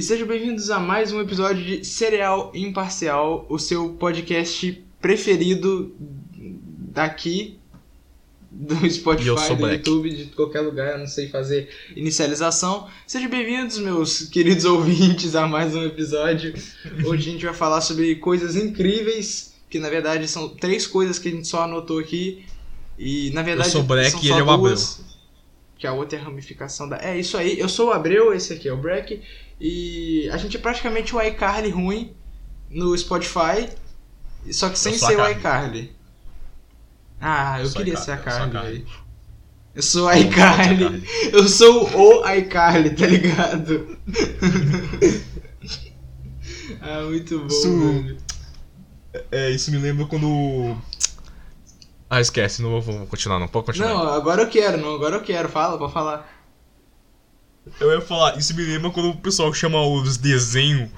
[0.00, 5.94] e sejam bem-vindos a mais um episódio de Cereal Imparcial, o seu podcast preferido
[6.90, 7.58] daqui
[8.50, 9.76] do Spotify, do Black.
[9.86, 12.88] YouTube, de qualquer lugar, eu não sei fazer inicialização.
[13.06, 16.54] Sejam bem-vindos, meus queridos ouvintes, a mais um episódio.
[17.04, 21.28] Hoje a gente vai falar sobre coisas incríveis, que na verdade são três coisas que
[21.28, 22.42] a gente só anotou aqui.
[22.98, 24.78] E na verdade sou o Breck são e ele é o Abreu.
[25.80, 26.98] Que a outra é a ramificação da.
[26.98, 29.22] É isso aí, eu sou o Abreu, esse aqui é o Breck.
[29.58, 32.14] E a gente é praticamente o iCarly ruim
[32.68, 33.70] no Spotify,
[34.52, 35.38] só que sem ser o Carly.
[35.38, 35.92] iCarly.
[37.18, 38.84] Ah, eu, Eu queria ser a Carly,
[39.74, 41.02] eu sou a iCarly.
[41.32, 43.98] Eu sou o iCarly, tá ligado?
[46.82, 47.46] ah, muito bom.
[47.46, 48.16] Isso-.
[49.30, 50.76] É, isso me lembra quando.
[52.10, 53.46] Ah, esquece, não vou, vou continuar, não.
[53.46, 53.94] Pode continuar.
[53.94, 55.48] Não, agora eu quero, não, agora eu quero.
[55.48, 56.28] Fala, pode falar.
[57.78, 60.90] Eu ia falar, isso me lembra quando o pessoal chama os desenhos,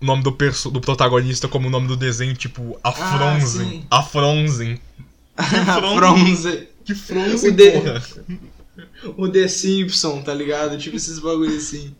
[0.00, 3.68] o nome do, perso do protagonista como o nome do desenho, tipo, a Ah, Fronzen.
[3.68, 3.86] sim.
[3.90, 4.80] a Fronzen.
[5.36, 5.94] Fronzen.
[5.96, 6.68] Bronze.
[6.84, 8.02] Que Fronzen, porra.
[9.16, 10.78] O The Simpson, tá ligado?
[10.78, 11.94] Tipo esses bagulho assim.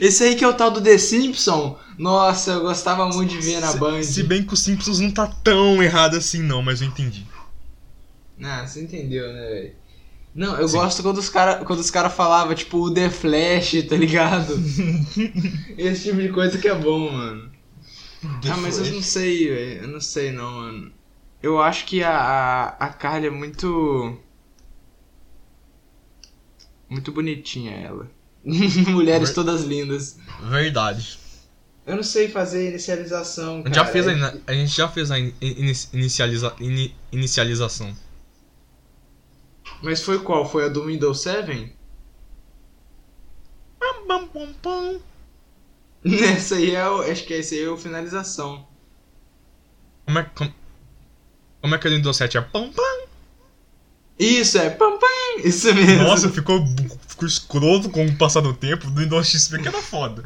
[0.00, 1.76] Esse aí que é o tal do The Simpson.
[1.98, 4.02] Nossa, eu gostava muito de ver na Se- Band.
[4.04, 7.26] Se bem que o Simpsons não tá tão errado assim, não, mas eu entendi.
[8.42, 9.74] Ah, você entendeu, né, velho?
[10.34, 10.76] Não, eu Sim.
[10.76, 14.52] gosto quando os caras quando os cara falavam, tipo, o The Flash, tá ligado?
[15.78, 17.50] Esse tipo de coisa que é bom, mano.
[18.50, 19.82] ah, mas eu não sei, velho.
[19.84, 20.92] Eu não sei, não, mano.
[21.42, 24.18] Eu acho que a, a, a Carly é muito.
[26.88, 28.10] Muito bonitinha, ela.
[28.44, 30.18] Mulheres Ver- todas lindas.
[30.50, 31.18] Verdade.
[31.86, 33.74] Eu não sei fazer inicialização, A cara.
[33.74, 37.96] gente já fez a, a gente já fez a in- in- inicializa, ini- inicialização.
[39.82, 40.48] Mas foi qual?
[40.48, 41.72] Foi a do Windows 7?
[43.78, 45.00] Pam, pam, pam, pam.
[46.34, 47.02] Essa aí é o.
[47.02, 48.66] Acho que essa aí é o finalização.
[50.04, 50.54] Como é, como,
[51.60, 53.06] como é que ele do 7 é pam pam?
[54.18, 55.42] Isso, é pam pam!
[55.44, 56.04] Isso mesmo.
[56.04, 56.64] Nossa, ficou,
[57.08, 60.22] ficou escroto com o passar do tempo do Windows XP que era foda.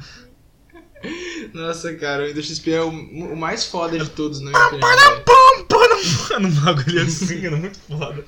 [1.55, 4.89] Nossa, cara, o Windows XP é o, o mais foda de todos, na minha opinião.
[4.89, 5.25] velho.
[5.25, 8.25] Pam, pam, pam, um bagulho assim, era muito foda.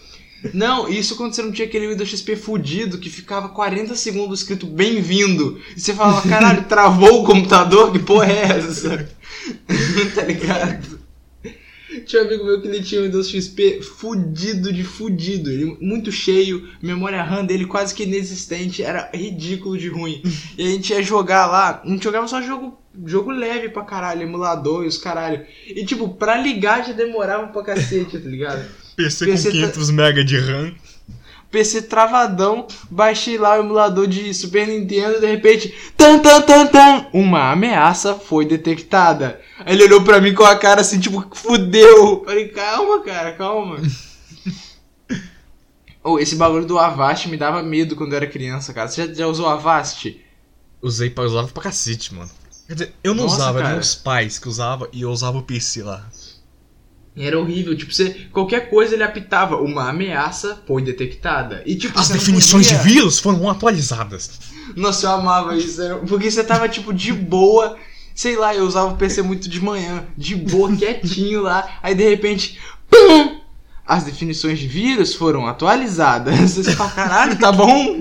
[0.52, 4.66] Não, isso quando você não tinha aquele Windows XP fudido que ficava 40 segundos escrito
[4.66, 5.60] bem-vindo.
[5.76, 7.92] E você falava, caralho, travou o computador?
[7.92, 9.08] Que porra é essa?
[10.14, 11.02] tá ligado?
[12.06, 15.50] Tinha um amigo meu que ele tinha o Windows XP fudido de fudido.
[15.50, 20.22] Ele muito cheio, memória RAM dele quase que inexistente, era ridículo de ruim.
[20.56, 24.22] E a gente ia jogar lá, a gente jogava só jogo, jogo leve pra caralho,
[24.22, 25.44] emulador e os caralho.
[25.66, 28.81] E tipo, pra ligar já demorava pra cacete, tá ligado?
[28.96, 30.74] PC, PC com 500 MB de RAM.
[31.52, 37.06] PC travadão, baixei lá o emulador de Super Nintendo, de repente, tan tan tan tan,
[37.12, 39.38] uma ameaça foi detectada.
[39.58, 42.24] Aí ele olhou pra mim com a cara assim, tipo, fudeu.
[42.24, 43.76] Falei, calma, cara, calma.
[46.02, 48.88] oh, esse bagulho do Avast me dava medo quando eu era criança, cara.
[48.88, 50.18] Você já, já usou Avast?
[50.80, 52.30] Usei pra usava pra cacete, mano.
[52.66, 53.66] Quer dizer, eu não Nossa, usava, cara.
[53.66, 56.08] eram meus pais que usavam e eu usava o PC lá.
[57.16, 61.62] Era horrível, tipo, você, qualquer coisa ele apitava, uma ameaça foi detectada.
[61.66, 64.40] E tipo, As definições podia- de vírus foram atualizadas.
[64.74, 65.82] Nossa, eu amava isso.
[66.08, 67.76] Porque você tava, tipo, de boa.
[68.14, 71.78] Sei lá, eu usava o PC muito de manhã, de boa, quietinho lá.
[71.82, 72.58] Aí de repente.
[72.90, 73.40] Pum!
[73.86, 76.52] As definições de vírus foram atualizadas.
[76.52, 78.00] Você fala, caralho, tá bom?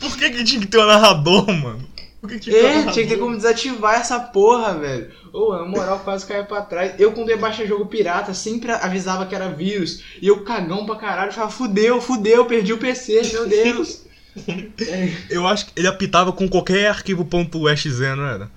[0.00, 1.86] Por que, que tinha que ter um narrador, mano?
[2.28, 5.10] Tinha que ter É, tinha que ter como desativar essa porra, velho.
[5.32, 6.94] Ô, a moral quase caiu pra trás.
[6.98, 10.02] Eu, quando ia baixar jogo pirata, sempre avisava que era vírus.
[10.20, 14.02] E eu cagão pra caralho, falava, fudeu, fudeu, perdi o PC, meu Deus.
[14.88, 15.12] É.
[15.28, 17.28] Eu acho que ele apitava com qualquer arquivo
[17.68, 18.48] .exe, não era?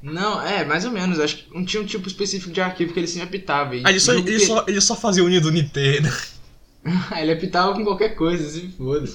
[0.00, 1.18] Não, é, mais ou menos.
[1.18, 3.74] Acho que não tinha um tipo específico de arquivo que ele sempre apitava.
[3.82, 6.08] Ah, ele só, ele que- só, ele só fazia unido Nintendo.
[7.18, 9.10] ele apitava com qualquer coisa, se foda.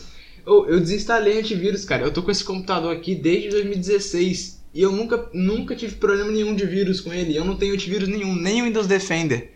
[0.49, 2.03] Ô, eu desinstalei antivírus, cara.
[2.03, 4.59] Eu tô com esse computador aqui desde 2016.
[4.73, 7.35] E eu nunca, nunca tive problema nenhum de vírus com ele.
[7.35, 9.53] Eu não tenho antivírus nenhum, nem o Windows Defender.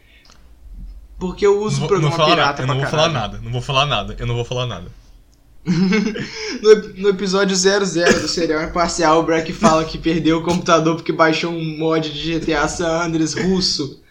[1.20, 3.14] Porque eu uso Não o não programa falar pirata nada, eu não vou falar caralho.
[3.14, 4.92] nada, não vou falar nada, eu não vou falar nada.
[6.62, 7.86] No, no episódio 00
[8.22, 12.40] do Serial Imparcial, o Breck fala que perdeu o computador porque baixou um mod de
[12.40, 14.02] GTA San Andreas russo.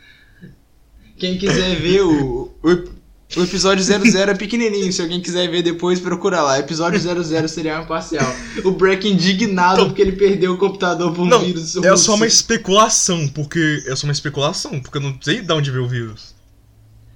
[1.17, 2.92] Quem quiser ver o, o,
[3.37, 6.59] o episódio 00 é pequenininho, se alguém quiser ver depois, procura lá.
[6.59, 8.35] Episódio 00 Serial Imparcial.
[8.65, 12.05] O Breck indignado Então- porque ele perdeu o computador por um Não, vírus é russo.
[12.05, 15.85] só uma especulação, porque é só uma especulação, porque eu não sei de onde veio
[15.85, 16.35] o vírus.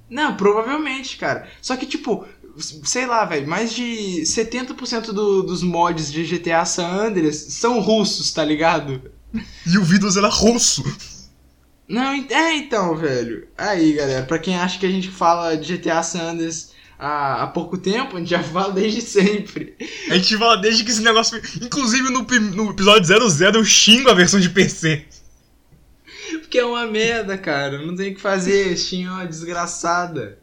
[0.09, 1.49] Não, provavelmente, cara.
[1.61, 2.25] Só que, tipo,
[2.85, 8.33] sei lá, velho, mais de 70% do, dos mods de GTA San Andreas são russos,
[8.33, 9.03] tá ligado?
[9.67, 10.83] E o Vidas era russo.
[11.89, 13.47] Não, é então, velho.
[13.57, 17.47] Aí, galera, pra quem acha que a gente fala de GTA San Andreas há, há
[17.47, 19.77] pouco tempo, a gente já fala desde sempre.
[20.11, 21.41] A gente fala desde que esse negócio.
[21.63, 25.05] Inclusive no, no episódio 00 eu xingo a versão de PC.
[26.41, 27.81] Porque é uma merda, cara.
[27.85, 28.77] Não tem o que fazer.
[28.77, 30.39] Steam é uma desgraçada.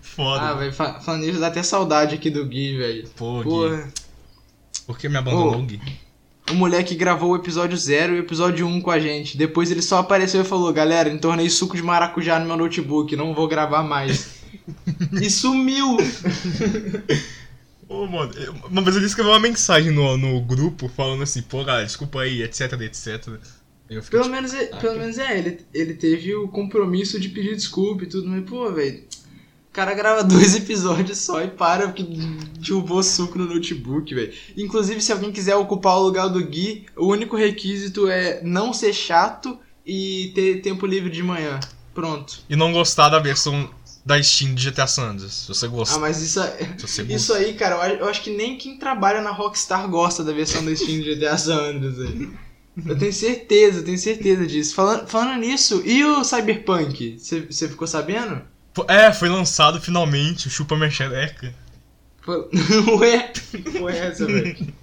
[0.00, 0.42] Foda.
[0.42, 3.08] Ah, velho, falando nisso, dá até saudade aqui do Gui, velho.
[3.14, 3.76] Pô, Porra.
[3.76, 3.92] Gui.
[4.84, 5.80] Por que me abandonou, Gui?
[6.50, 9.36] O moleque gravou o episódio 0 e o episódio 1 um com a gente.
[9.36, 13.34] Depois ele só apareceu e falou: Galera, entornei suco de maracujá no meu notebook, não
[13.34, 14.38] vou gravar mais.
[15.20, 15.96] e sumiu!
[17.88, 18.32] Ô, mano,
[18.70, 22.42] uma vez ele escreveu uma mensagem no, no grupo falando assim: Pô, galera, desculpa aí,
[22.42, 23.24] etc, etc.
[23.88, 27.56] pelo, tipo, menos, é, ah, pelo menos é, ele, ele teve o compromisso de pedir
[27.56, 29.02] desculpa e tudo, mas, pô, velho
[29.72, 34.32] cara grava dois episódios só e para porque derrubou suco no notebook, velho.
[34.56, 38.92] Inclusive, se alguém quiser ocupar o lugar do Gui, o único requisito é não ser
[38.92, 41.58] chato e ter tempo livre de manhã.
[41.94, 42.40] Pronto.
[42.48, 43.70] E não gostar da versão
[44.04, 45.96] da Steam de GTA Sanders, se você gosta.
[45.96, 46.76] Ah, mas isso, é...
[47.08, 50.74] isso aí, cara, eu acho que nem quem trabalha na Rockstar gosta da versão da
[50.74, 52.28] Steam de GTA Sanders aí.
[52.86, 54.74] Eu tenho certeza, eu tenho certeza disso.
[54.74, 57.18] Falando, falando nisso, e o Cyberpunk?
[57.18, 58.42] Você ficou sabendo?
[58.86, 61.52] É, foi lançado finalmente o Chupa Minha Xereca.
[62.26, 63.32] Ué,
[63.80, 64.74] ué essa, velho.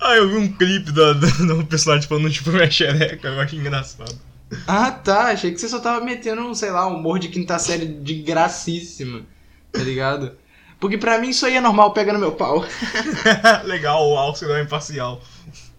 [0.00, 3.56] Ah, eu vi um clipe do, do, do personagem falando Chupa Minha Xereca, eu acho
[3.56, 4.18] engraçado.
[4.66, 7.86] Ah, tá, achei que você só tava metendo, sei lá, um humor de quinta série
[7.86, 9.22] de gracíssima,
[9.72, 10.32] tá ligado?
[10.80, 12.64] Porque pra mim isso aí é normal, pega no meu pau.
[13.64, 15.22] Legal, o Alce não é imparcial.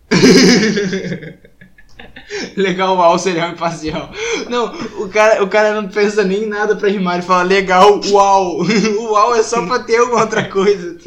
[2.56, 4.12] legal, uau, seria imparcial.
[4.50, 8.00] Não, o cara, o cara não pensa nem em nada pra rimar, ele fala legal,
[8.07, 8.62] uau.
[9.12, 10.98] Uau é só pra ter alguma outra coisa.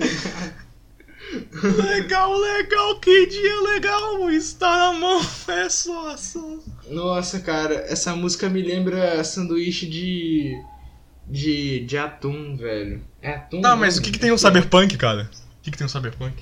[1.63, 6.59] legal, legal, que dia legal, está na mão, é só, só.
[6.89, 10.55] Nossa, cara, essa música me lembra sanduíche de.
[11.27, 11.81] de.
[11.81, 13.03] de atum, velho.
[13.23, 13.61] É atum?
[13.61, 15.31] Tá, mas o que, que tem um cyberpunk, cara?
[15.33, 16.35] O que, que tem um cyberpunk?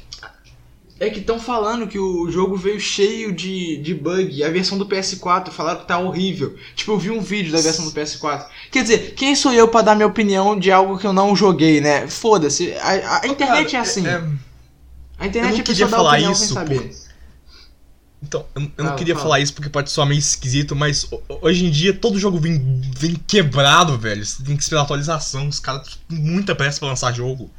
[1.01, 4.45] É que estão falando que o jogo veio cheio de, de bug.
[4.45, 6.57] A versão do PS4 falaram que tá horrível.
[6.77, 8.47] Tipo, eu vi um vídeo da versão do PS4.
[8.71, 11.81] Quer dizer, quem sou eu para dar minha opinião de algo que eu não joguei,
[11.81, 12.07] né?
[12.07, 12.73] Foda-se.
[12.75, 14.07] A, a, internet Cara, é assim.
[14.07, 14.23] É...
[15.19, 16.55] A internet é pessoa falar opinião isso.
[16.55, 16.91] Por...
[18.23, 19.25] Então, eu, eu não queria fala.
[19.25, 23.17] falar isso porque pode soar meio esquisito, mas hoje em dia todo jogo vem, vem
[23.27, 24.25] quebrado, velho.
[24.25, 25.49] Você tem que esperar atualização.
[25.49, 27.51] Os caras têm muita pressa pra lançar jogo.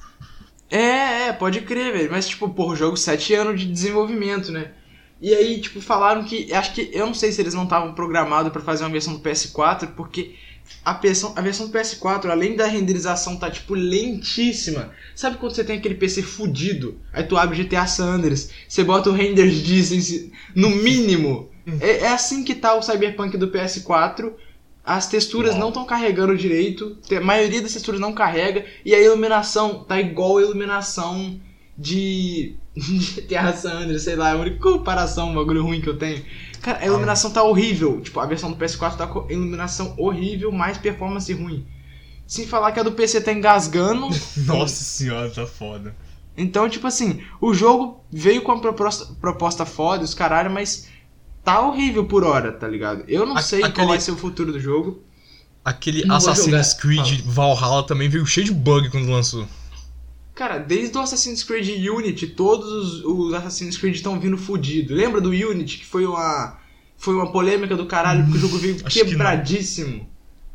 [0.73, 2.09] É, é, pode crer, velho.
[2.11, 4.71] Mas, tipo, porra, o jogo 7 anos de desenvolvimento, né?
[5.21, 6.51] E aí, tipo, falaram que.
[6.51, 6.89] Acho que.
[6.91, 10.33] Eu não sei se eles não estavam programados para fazer uma versão do PS4, porque
[10.83, 14.91] a versão, a versão do PS4, além da renderização tá, tipo, lentíssima.
[15.15, 16.99] Sabe quando você tem aquele PC fudido?
[17.13, 21.51] Aí tu abre GTA Sanders, você bota o render distance no mínimo.
[21.79, 24.33] É, é assim que tá o Cyberpunk do PS4
[24.85, 29.83] as texturas não estão carregando direito, a maioria das texturas não carrega, e a iluminação
[29.83, 31.39] tá igual a iluminação
[31.77, 35.97] de GTA San Andreas, sei lá, é a única comparação, um bagulho ruim que eu
[35.97, 36.23] tenho.
[36.61, 40.77] Cara, a iluminação tá horrível, tipo, a versão do PS4 tá com iluminação horrível, mais
[40.77, 41.65] performance ruim.
[42.27, 44.07] Sem falar que a do PC tá engasgando.
[44.45, 45.95] Nossa senhora, tá foda.
[46.37, 50.89] Então, tipo assim, o jogo veio com a proposta, proposta foda, os caralho, mas
[51.43, 53.03] tá horrível por hora, tá ligado?
[53.07, 55.03] Eu não a, sei aquele, qual vai ser o futuro do jogo.
[55.63, 59.47] Aquele não Assassin's Creed Valhalla também veio cheio de bug quando lançou.
[60.35, 64.93] Cara, desde o Assassin's Creed Unity, todos os, os Assassin's Creed estão vindo fudido.
[64.93, 66.57] Lembra do Unity, que foi uma
[66.97, 70.07] foi uma polêmica do caralho, porque o jogo veio quebradíssimo.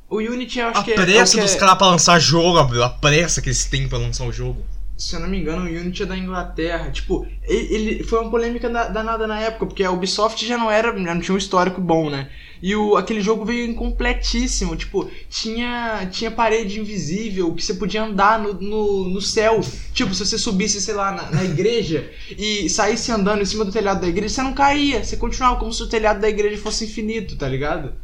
[0.09, 0.95] O Unity eu acho a que é.
[0.95, 1.59] A pressa é, dos é...
[1.59, 4.65] caras pra lançar jogo, a pressa que eles têm pra lançar o jogo
[4.99, 6.91] se eu não me engano, o Unity é da Inglaterra.
[6.91, 10.89] Tipo, ele, ele foi uma polêmica danada na época, porque a Ubisoft já não era,
[10.89, 12.29] já não tinha um histórico bom, né?
[12.61, 14.75] E o, aquele jogo veio incompletíssimo.
[14.75, 19.61] Tipo, tinha, tinha parede invisível que você podia andar no, no, no céu.
[19.95, 23.71] Tipo, se você subisse, sei lá, na, na, igreja e saísse andando em cima do
[23.71, 25.05] telhado da igreja, você não caía.
[25.05, 27.95] Você continuava como se o telhado da igreja fosse infinito, tá ligado?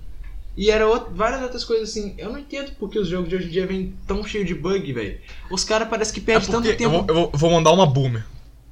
[0.57, 2.15] E era outro, várias outras coisas assim.
[2.17, 4.93] Eu não entendo porque os jogos de hoje em dia vêm tão cheio de bug,
[4.93, 5.21] velho.
[5.51, 7.05] Os caras parecem que perdem é tanto tempo.
[7.09, 8.25] Eu vou, eu vou, mandar uma boomer.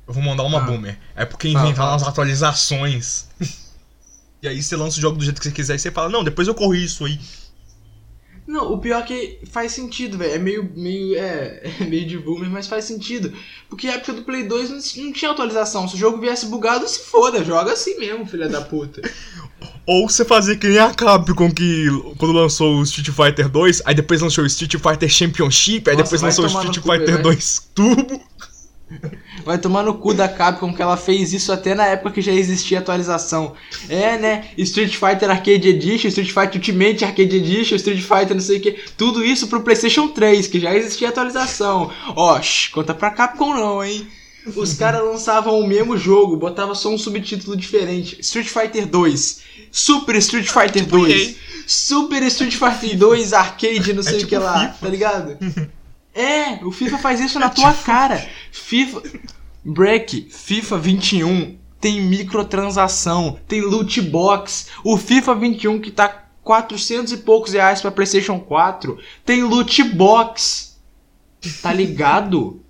[0.07, 0.63] Eu vou mandar uma ah.
[0.63, 0.99] boomer.
[1.17, 3.27] É porque inventaram ah, as atualizações.
[4.41, 6.23] e aí você lança o jogo do jeito que você quiser e você fala, não,
[6.23, 7.19] depois eu corro isso aí.
[8.47, 10.35] Não, o pior é que faz sentido, velho.
[10.35, 13.33] É meio, meio, é, é, meio de boomer, mas faz sentido.
[13.69, 15.89] Porque a época do Play 2 não, não tinha atualização.
[15.89, 19.03] Se o jogo viesse bugado, se foda, joga assim mesmo, filha da puta.
[19.87, 21.87] Ou você fazia que nem a Capcom que
[22.17, 26.17] quando lançou o Street Fighter 2, aí depois lançou o Street Fighter Championship, aí Nossa,
[26.17, 28.21] depois lançou o Street Fighter 2 Turbo.
[29.45, 32.33] Vai tomar no cu da Capcom que ela fez isso até na época que já
[32.33, 33.55] existia atualização.
[33.89, 34.49] É, né?
[34.59, 38.73] Street Fighter Arcade Edition, Street Fighter Ultimate Arcade Edition, Street Fighter não sei o que.
[38.97, 41.91] Tudo isso pro PlayStation 3, que já existia atualização.
[42.15, 44.07] Ó, shh, conta pra Capcom não, hein?
[44.57, 48.21] Os caras lançavam o mesmo jogo, botava só um subtítulo diferente.
[48.21, 54.19] Street Fighter 2, Super Street Fighter 2, Super Street Fighter 2 Arcade, não sei é
[54.19, 54.75] tipo o que lá, FIFA.
[54.81, 55.39] tá ligado?
[56.15, 58.29] É, o FIFA faz isso na tua cara.
[58.53, 59.03] FIFA.
[59.65, 64.67] Break, FIFA 21 tem microtransação, tem loot box.
[64.85, 70.77] O FIFA 21 que tá 400 e poucos reais para PlayStation 4 tem loot box.
[71.61, 72.62] Tá ligado?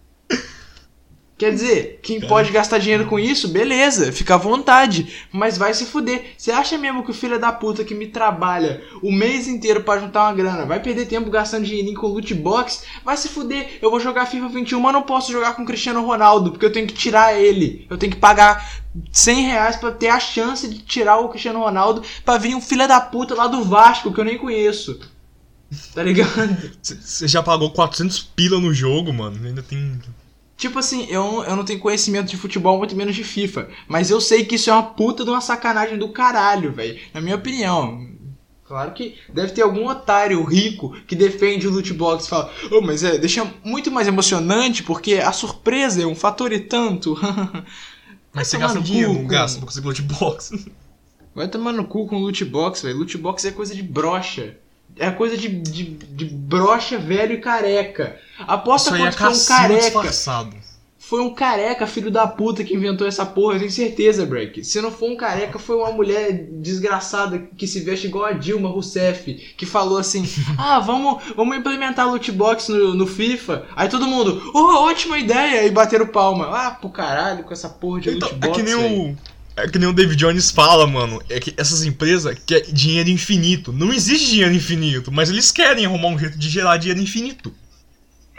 [1.42, 5.87] Quer dizer, quem pode gastar dinheiro com isso, beleza, fica à vontade, mas vai se
[5.87, 6.34] fuder.
[6.38, 10.00] Você acha mesmo que o filho da puta que me trabalha o mês inteiro para
[10.00, 12.84] juntar uma grana vai perder tempo gastando dinheirinho com loot box?
[13.04, 13.80] Vai se fuder.
[13.82, 16.87] Eu vou jogar FIFA 21, mas não posso jogar com Cristiano Ronaldo, porque eu tenho
[16.87, 17.88] que tirar ele.
[17.90, 18.80] Eu tenho que pagar
[19.11, 22.87] 100 reais pra ter a chance de tirar o Cristiano Ronaldo pra vir um filho
[22.87, 25.00] da puta lá do Vasco que eu nem conheço.
[25.92, 26.56] Tá ligado?
[26.80, 29.44] Você já pagou 400 pila no jogo, mano.
[29.44, 30.00] Ainda tem
[30.62, 33.69] Tipo assim, eu, eu não tenho conhecimento de futebol, muito menos de FIFA.
[33.88, 37.00] Mas eu sei que isso é uma puta de uma sacanagem do caralho, velho.
[37.12, 38.07] Na minha opinião.
[38.62, 42.81] Claro que deve ter algum otário rico que defende o loot box e fala, oh,
[42.81, 47.19] mas é, deixa muito mais emocionante porque a surpresa é um fator e tanto.
[48.33, 50.64] mas você gasta dinheiro, não gasta pra conseguir loot box.
[51.35, 52.99] Vai tomar no cu com loot box, velho.
[52.99, 54.59] Loot box é coisa de brocha.
[54.99, 58.16] É coisa de, de, de brocha velho e careca.
[58.40, 59.80] Aposta Isso quanto foi um careca.
[59.82, 60.62] Disfarçado.
[61.12, 64.64] Foi um careca, filho da puta, que inventou essa porra, eu tenho certeza, Break.
[64.64, 68.70] Se não for um careca, foi uma mulher desgraçada que se veste igual a Dilma
[68.70, 70.25] Rousseff, que falou assim:
[70.56, 73.66] ah, vamos, vamos implementar loot box no, no FIFA.
[73.76, 75.66] Aí todo mundo, oh, ótima ideia!
[75.66, 76.46] E bateram palma.
[76.46, 78.49] Ah, pro caralho com essa porra de então, loot box.
[78.49, 79.16] É que nem o
[79.62, 81.23] é que nem o David Jones fala, mano.
[81.28, 83.73] É que essas empresas querem dinheiro infinito.
[83.73, 87.54] Não existe dinheiro infinito, mas eles querem arrumar um jeito de gerar dinheiro infinito.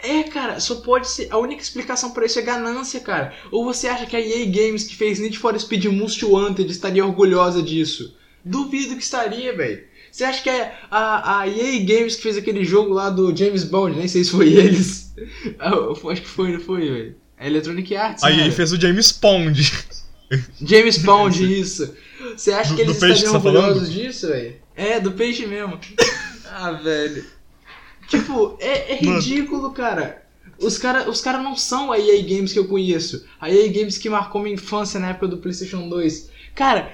[0.02, 1.28] É, cara, só pode ser.
[1.30, 3.32] A única explicação para isso é ganância, cara.
[3.50, 7.04] Ou você acha que a EA Games que fez Need for Speed Most Wanted estaria
[7.04, 8.14] orgulhosa disso?
[8.44, 9.82] Duvido que estaria, velho.
[10.12, 13.64] Você acha que é a, a EA Games que fez aquele jogo lá do James
[13.64, 13.96] Bond?
[13.96, 15.14] Nem sei se foi eles.
[15.58, 17.16] acho que foi, não foi, velho.
[17.38, 18.22] A Electronic Arts.
[18.22, 19.72] A EA fez o James Bond.
[20.60, 21.94] James Bond, isso.
[22.36, 24.56] Você acha do, que eles estariam tá orgulhosos disso, velho?
[24.74, 25.78] É, do peixe mesmo.
[26.50, 27.24] ah, velho.
[28.08, 30.22] Tipo, é, é ridículo, cara.
[30.58, 33.26] Os caras os cara não são a EA Games que eu conheço.
[33.40, 36.30] A EA Games que marcou minha infância na época do PlayStation 2.
[36.54, 36.92] Cara,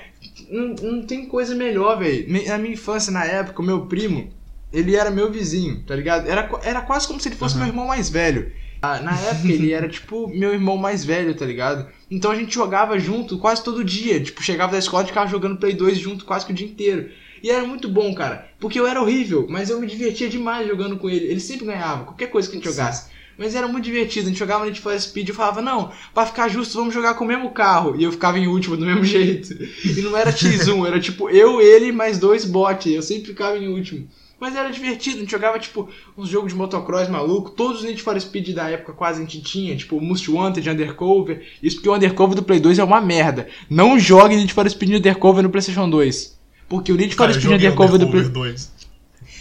[0.48, 2.26] não, não tem coisa melhor, velho.
[2.48, 4.32] Na minha infância, na época, o meu primo,
[4.72, 6.28] ele era meu vizinho, tá ligado?
[6.28, 7.60] Era, era quase como se ele fosse uhum.
[7.60, 8.52] meu irmão mais velho.
[8.82, 11.86] Ah, na época ele era tipo meu irmão mais velho, tá ligado?
[12.10, 14.22] Então a gente jogava junto quase todo dia.
[14.22, 17.10] Tipo, chegava da escola e ficava jogando Play 2 junto quase que o dia inteiro.
[17.42, 18.48] E era muito bom, cara.
[18.58, 21.26] Porque eu era horrível, mas eu me divertia demais jogando com ele.
[21.26, 23.04] Ele sempre ganhava, qualquer coisa que a gente jogasse.
[23.04, 23.10] Sim.
[23.38, 24.26] Mas era muito divertido.
[24.26, 27.14] A gente jogava Need for Speed e eu falava, não, pra ficar justo, vamos jogar
[27.14, 27.96] com o mesmo carro.
[27.98, 29.54] E eu ficava em último do mesmo jeito.
[29.84, 32.92] E não era X1, era tipo eu, ele mais dois bots.
[32.92, 34.06] Eu sempre ficava em último.
[34.40, 37.50] Mas era divertido, a gente jogava, tipo, uns jogos de motocross maluco.
[37.50, 41.46] Todos os Need for Speed da época quase a gente tinha, tipo, Most Wanted, Undercover.
[41.62, 43.48] Isso porque o Undercover do Play 2 é uma merda.
[43.68, 46.38] Não jogue Need for Speed Undercover no PlayStation 2.
[46.66, 48.72] Porque o Need for Speed Undercover, do Play 2.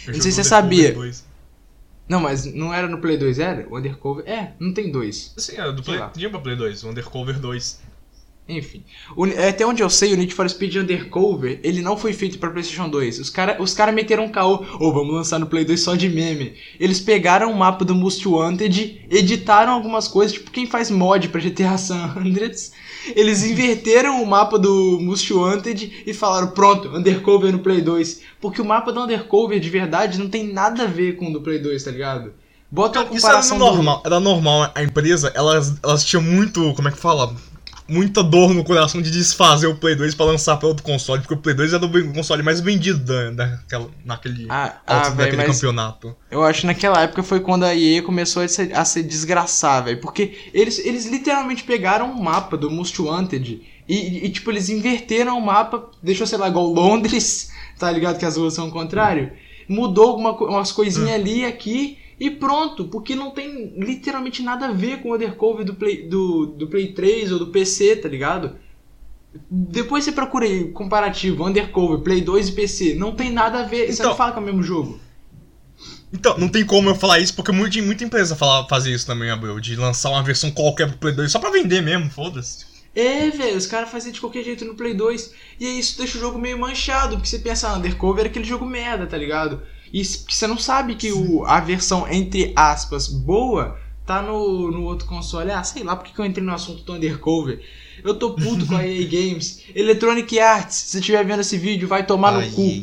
[0.06, 0.92] Não sei se você sabia.
[0.92, 1.30] 2.
[2.06, 3.66] Não, mas não era no Play 2, era?
[3.70, 4.28] O Undercover.
[4.28, 5.32] É, não tem dois.
[5.38, 5.98] Sim, era do Play.
[6.12, 7.80] Tinha pra Play 2, o Undercover 2.
[8.50, 8.82] Enfim.
[9.16, 12.50] O, até onde eu sei, o Need for Speed Undercover, ele não foi feito para
[12.50, 13.20] PlayStation 2.
[13.20, 14.64] Os caras os cara meteram um caô.
[14.78, 16.54] Ou oh, vamos lançar no Play 2 só de meme.
[16.78, 21.40] Eles pegaram o mapa do Most Wanted, editaram algumas coisas, tipo quem faz mod pra
[21.40, 22.72] GTA San Andreas.
[23.14, 28.22] Eles inverteram o mapa do Most Wanted e falaram: pronto, Undercover no Play 2.
[28.40, 31.40] Porque o mapa do Undercover de verdade não tem nada a ver com o do
[31.40, 32.32] Play 2, tá ligado?
[32.70, 33.56] Bota uma comparação.
[33.56, 34.06] Isso era normal, do...
[34.06, 34.70] era normal.
[34.74, 36.72] A empresa, elas, elas tinham muito.
[36.74, 37.34] Como é que fala?
[37.90, 41.34] Muita dor no coração de desfazer o Play 2 para lançar para outro console, porque
[41.34, 45.52] o Play 2 era o console mais vendido da, daquela, naquele ah, ah, véio, daquele
[45.52, 46.16] campeonato.
[46.30, 49.84] Eu acho que naquela época foi quando a EA começou a se, a se desgraçar,
[49.84, 54.68] velho, porque eles, eles literalmente pegaram um mapa do Most Wanted e, e, tipo, eles
[54.68, 58.70] inverteram o mapa, deixou, sei lá, igual Londres, tá ligado que as ruas são o
[58.70, 59.32] contrário,
[59.68, 61.14] mudou alguma, umas coisinhas hum.
[61.14, 65.64] ali e aqui e pronto, porque não tem literalmente nada a ver com o undercover
[65.64, 68.56] do Play, do, do Play 3 ou do PC, tá ligado?
[69.50, 72.94] Depois você procura aí, comparativo, Undercover, Play 2 e PC.
[72.96, 75.00] Não tem nada a ver, então, você não fala que é o mesmo jogo.
[76.12, 79.30] Então, não tem como eu falar isso, porque muita, muita empresa fala, fazer isso também,
[79.30, 82.66] Abreu, de lançar uma versão qualquer pro Play 2 só pra vender mesmo, foda-se.
[82.94, 85.32] É, velho, os caras fazem de qualquer jeito no Play 2.
[85.60, 88.44] E aí isso deixa o jogo meio manchado, porque você pensa, ah, Undercover é aquele
[88.44, 89.62] jogo merda, tá ligado?
[89.92, 95.06] E você não sabe que o, a versão, entre aspas, boa, tá no, no outro
[95.06, 95.50] console.
[95.50, 97.60] Ah, sei lá porque que eu entrei no assunto do Undercover.
[98.02, 99.64] Eu tô puto com a EA Games.
[99.74, 102.46] Electronic Arts, se você estiver vendo esse vídeo, vai tomar Ai.
[102.48, 102.82] no cu.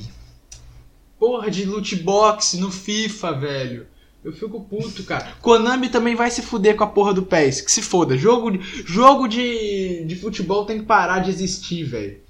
[1.19, 3.87] Porra de loot box no FIFA, velho.
[4.23, 5.33] Eu fico puto, cara.
[5.41, 7.61] Konami também vai se fuder com a porra do PES.
[7.61, 8.17] Que se foda.
[8.17, 8.51] Jogo,
[8.85, 12.26] jogo de, de futebol tem que parar de existir, velho.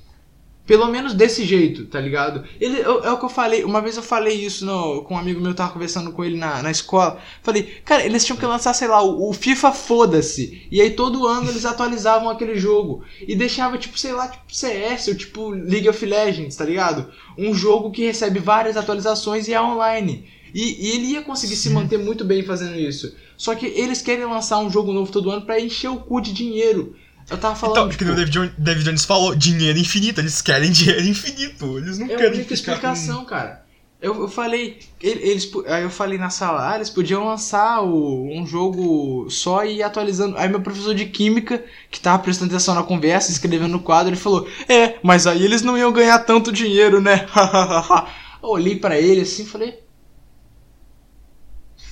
[0.68, 2.44] Pelo menos desse jeito, tá ligado?
[2.60, 5.40] Ele, é o que eu falei, uma vez eu falei isso no, com um amigo
[5.40, 7.20] meu, tava conversando com ele na, na escola.
[7.42, 10.68] Falei, cara, eles tinham que lançar, sei lá, o, o FIFA foda-se.
[10.70, 13.02] E aí todo ano eles atualizavam aquele jogo.
[13.26, 17.08] E deixava, tipo, sei lá, tipo CS ou tipo League of Legends, tá ligado?
[17.38, 20.28] Um jogo que recebe várias atualizações e é online.
[20.54, 23.16] E, e ele ia conseguir se manter muito bem fazendo isso.
[23.38, 26.34] Só que eles querem lançar um jogo novo todo ano para encher o cu de
[26.34, 26.94] dinheiro.
[27.30, 27.78] Eu tava falando.
[27.78, 31.78] Então, tipo, que o David, Jones, David Jones falou, dinheiro infinito, eles querem dinheiro infinito.
[31.78, 32.40] Eles não é querem.
[32.40, 33.26] É explicação, com...
[33.26, 33.68] cara.
[34.00, 38.46] Eu, eu falei, eles, aí eu falei na sala, ah, eles podiam lançar o, um
[38.46, 40.38] jogo só e ir atualizando.
[40.38, 44.22] Aí meu professor de química, que tava prestando atenção na conversa, escrevendo no quadro, ele
[44.22, 47.26] falou: É, mas aí eles não iam ganhar tanto dinheiro, né?
[48.42, 49.80] eu olhei para ele assim e falei: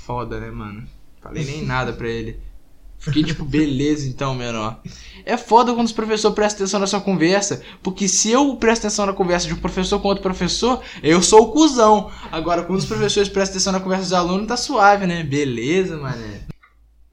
[0.06, 0.88] Foda, né, mano?
[1.20, 2.40] Falei nem nada pra ele.
[3.06, 4.82] Fiquei tipo, beleza então, menor.
[5.24, 9.06] É foda quando os professores prestam atenção na sua conversa, porque se eu presto atenção
[9.06, 12.12] na conversa de um professor com outro professor, eu sou o cuzão.
[12.32, 15.22] Agora, quando os professores prestam atenção na conversa dos alunos, tá suave, né?
[15.22, 16.42] Beleza, mané.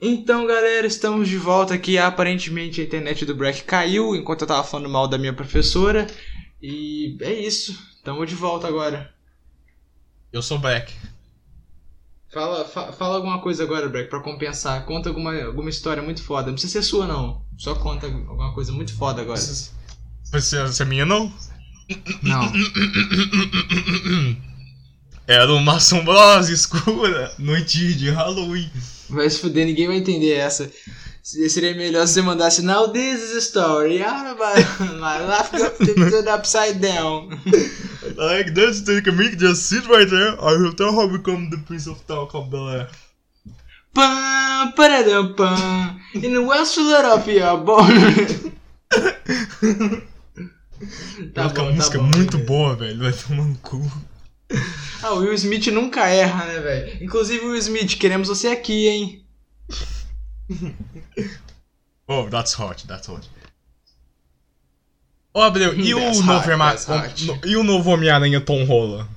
[0.00, 1.98] Então, galera, estamos de volta aqui.
[1.98, 6.06] Aparentemente a internet do Breck caiu enquanto eu tava falando mal da minha professora.
[6.60, 7.78] E é isso.
[8.02, 9.12] Tamo de volta agora.
[10.32, 10.90] Eu sou Breck.
[12.32, 14.86] Fala, fa fala alguma coisa agora, Breck, pra compensar.
[14.86, 16.46] Conta alguma, alguma história muito foda.
[16.46, 17.42] Não precisa ser sua, não.
[17.58, 19.40] Só conta alguma coisa muito foda agora.
[20.30, 21.30] Precisa ser minha, não?
[22.22, 22.50] Não.
[25.28, 28.70] Era uma assombrosa escura noite de Halloween.
[29.10, 30.70] Vai se fuder, ninguém vai entender essa.
[31.22, 34.54] Seria melhor se você mandasse Now this is a story out of my,
[34.98, 35.52] my life
[36.10, 37.28] got upside down.
[38.16, 40.36] like that's the comic just sit right there.
[40.40, 42.88] I will tell how become the Prince of Talk of Bel Air.
[43.94, 46.00] Pam, paradam, pam.
[46.14, 47.44] In the West Philadelphia,
[51.32, 52.98] tá bom, tá música bom, muito boa, velho.
[52.98, 53.80] Vai tomar no cu.
[55.02, 57.04] Ah, o Will Smith nunca erra, né, velho?
[57.04, 59.24] Inclusive, Will Smith, queremos você aqui, hein?
[62.08, 63.28] oh, that's hot, that's hot.
[65.34, 69.08] Ô, oh, Abreu, e, o novo no, e o novo Homem-Aranha Tom Holland?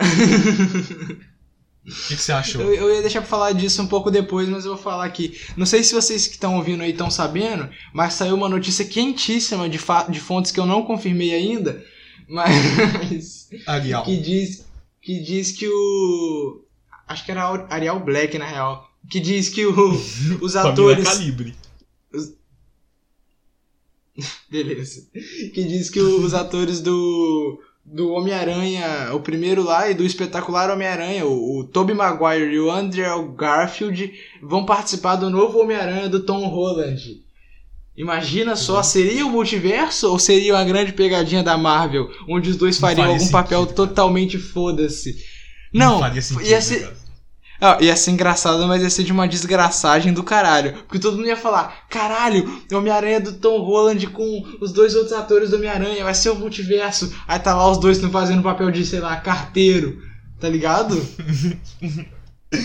[0.00, 0.04] O
[2.08, 2.62] que, que, você achou?
[2.62, 5.38] Eu, eu, ia deixar pra falar disso um pouco depois, mas eu vou falar aqui.
[5.58, 9.68] Não sei se vocês que estão ouvindo aí estão sabendo, mas saiu uma notícia quentíssima
[9.68, 11.84] de, de fontes que eu não confirmei ainda,
[12.26, 13.50] mas.
[13.66, 14.04] Arial.
[14.04, 14.64] Que diz,
[15.02, 16.64] que diz que o.
[17.06, 19.72] Acho que era Ariel Black, na real que diz que o,
[20.40, 21.04] os atores.
[21.04, 21.54] Calibre.
[22.12, 22.32] Os...
[24.50, 25.06] Beleza.
[25.54, 31.26] Que diz que os atores do do Homem-Aranha, o primeiro lá, e do espetacular Homem-Aranha,
[31.26, 36.46] o, o Tobey Maguire e o Andrew Garfield vão participar do novo Homem-Aranha do Tom
[36.46, 37.20] Holland.
[37.96, 38.82] Imagina só, uhum.
[38.82, 43.18] seria o multiverso ou seria uma grande pegadinha da Marvel, onde os dois fariam algum
[43.18, 43.74] sentido, papel cara.
[43.74, 45.16] totalmente foda-se?
[45.72, 46.96] Não, Não sentido, ia ser, cara.
[47.64, 50.72] Ah, ia ser engraçado, mas ia ser de uma desgraçagem do caralho.
[50.78, 55.50] Porque todo mundo ia falar: caralho, Homem-Aranha do Tom Holland com os dois outros atores
[55.50, 57.14] do Homem-Aranha, vai ser o um multiverso.
[57.28, 60.02] Aí tá lá os dois estão fazendo papel de, sei lá, carteiro,
[60.40, 61.00] tá ligado?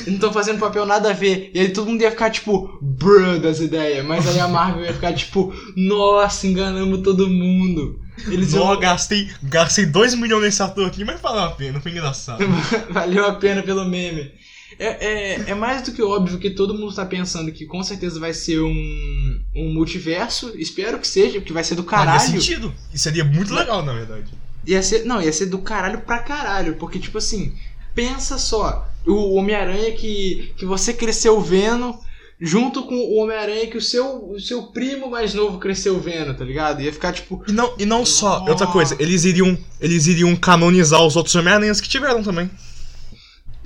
[0.07, 1.51] não estão fazendo papel nada a ver.
[1.53, 4.03] E aí todo mundo ia ficar tipo, bruh das ideias.
[4.03, 7.99] Mas aí a Marvel ia ficar tipo, nossa, enganamos todo mundo.
[8.25, 8.79] Eles Não, iam...
[8.79, 12.43] gastei, gastei 2 milhões nesse ator aqui, mas valeu a pena, foi engraçado.
[12.89, 14.31] Valeu a pena pelo meme.
[14.79, 18.19] É, é, é, mais do que óbvio que todo mundo está pensando que com certeza
[18.19, 20.53] vai ser um, um multiverso.
[20.55, 22.19] Espero que seja, porque vai ser do caralho.
[22.19, 22.73] Faz sentido.
[22.93, 24.25] Isso seria muito legal, na verdade.
[24.65, 26.75] Ia ser, não, ia ser do caralho pra caralho.
[26.75, 27.55] Porque, tipo assim,
[27.95, 28.87] pensa só.
[29.05, 31.97] O Homem-Aranha que, que você cresceu vendo
[32.39, 36.45] junto com o Homem-Aranha que o seu, o seu primo mais novo cresceu vendo, tá
[36.45, 36.81] ligado?
[36.81, 37.43] Ia ficar tipo.
[37.47, 41.81] E não, e não só, outra coisa, eles iriam, eles iriam canonizar os outros Homem-Aranhas
[41.81, 42.49] que tiveram também.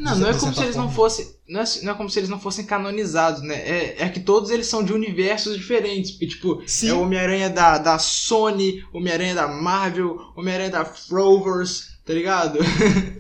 [0.01, 1.27] Não, não é como se eles não fossem.
[1.47, 3.55] Não é, não é, como se eles não fossem canonizados, né?
[3.55, 6.17] É, é que todos eles são de universos diferentes.
[6.17, 6.89] Tipo, Sim.
[6.89, 12.59] é o Homem-Aranha da, da Sony, Homem-Aranha da Marvel, Homem-Aranha da Frovers, tá ligado?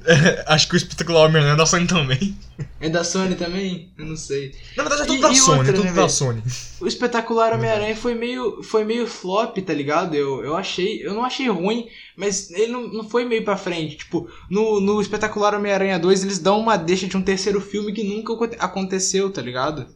[0.03, 2.35] É, acho que o espetacular Homem-Aranha é da Sony também.
[2.79, 3.93] É da Sony também?
[3.95, 4.51] Eu não sei.
[4.75, 6.43] Na verdade é tudo e, da e Sony, outra, é tudo né, da Sony.
[6.79, 10.15] O espetacular Homem-Aranha foi meio, foi meio flop, tá ligado?
[10.15, 11.05] Eu, eu achei.
[11.05, 13.97] Eu não achei ruim, mas ele não, não foi meio pra frente.
[13.97, 18.03] Tipo, no, no espetacular Homem-Aranha 2 eles dão uma deixa de um terceiro filme que
[18.03, 19.87] nunca aconteceu, tá ligado?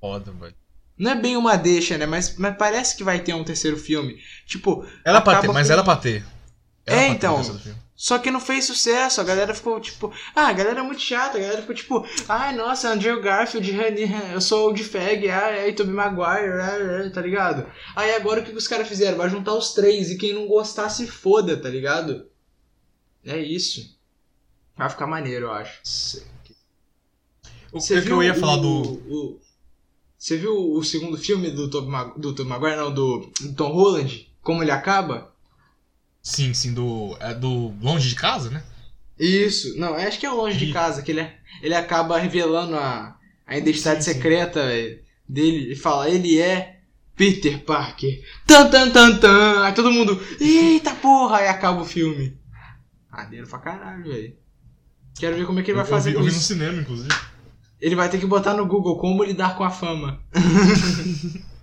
[0.00, 0.54] Foda, mano.
[0.98, 2.06] Não é bem uma deixa, né?
[2.06, 4.18] Mas, mas parece que vai ter um terceiro filme.
[4.46, 4.86] Tipo.
[5.04, 5.72] Era pra ter, mas com...
[5.74, 6.24] era pra ter.
[6.88, 7.42] Era é, então.
[7.94, 11.36] Só que não fez sucesso, a galera ficou tipo, ah, a galera é muito chata,
[11.36, 13.72] a galera ficou tipo, ai, nossa, Andrew Garfield,
[14.32, 17.66] eu sou o de Fag, ah, aí Tobey Maguire, ah, tá ligado?
[17.96, 19.18] Aí agora o que os caras fizeram?
[19.18, 22.24] Vai juntar os três e quem não gostar se foda, tá ligado?
[23.24, 23.98] É isso.
[24.76, 26.22] Vai ficar maneiro, eu acho.
[27.72, 28.80] O que, que eu ia falar do.
[29.08, 29.40] O,
[30.16, 34.32] você viu o segundo filme do Tobey do Tobey Maguire, não, do, do Tom Holland?
[34.40, 35.32] Como ele acaba?
[36.28, 37.16] Sim, sim, do.
[37.20, 38.62] É do Longe de Casa, né?
[39.18, 40.66] Isso, não, acho que é o Longe e...
[40.66, 44.98] de Casa, que ele, é, ele acaba revelando a, a identidade sim, secreta sim.
[45.26, 46.80] dele e fala, ele é
[47.16, 48.22] Peter Parker.
[48.46, 49.64] Tan tan tan tan!
[49.64, 51.38] Aí todo mundo, eita porra!
[51.38, 52.36] Aí acaba o filme.
[53.10, 54.36] Maneiro pra caralho, velho.
[55.18, 57.08] Quero ver como é que ele vai fazer eu vi, eu vi no cinema, inclusive.
[57.80, 60.20] Ele vai ter que botar no Google como lidar com a fama.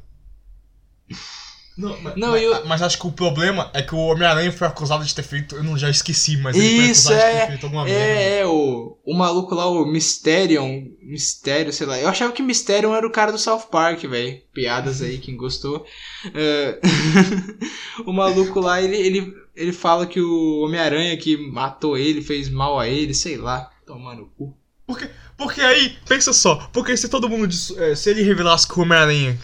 [1.77, 2.65] Não, mas, não, mas, eu...
[2.65, 5.55] mas acho que o problema é que o Homem-Aranha foi acusado de ter feito.
[5.55, 7.99] Eu não já esqueci, mas ele Isso, foi acusado é, de ter feito alguma merda.
[7.99, 10.85] É, é, o, o maluco lá, o Mysterion.
[11.01, 11.99] Mistério, sei lá.
[11.99, 14.41] Eu achava que Mysterion era o cara do South Park, velho.
[14.53, 15.85] Piadas aí, quem gostou.
[16.25, 22.49] Uh, o maluco lá, ele, ele, ele fala que o Homem-Aranha que matou ele, fez
[22.49, 23.69] mal a ele, sei lá.
[23.85, 24.57] Tomando o cu.
[24.87, 27.53] Porque, porque aí, pensa só, porque se todo mundo.
[27.77, 29.37] Eh, se ele revelasse que o Homem-Aranha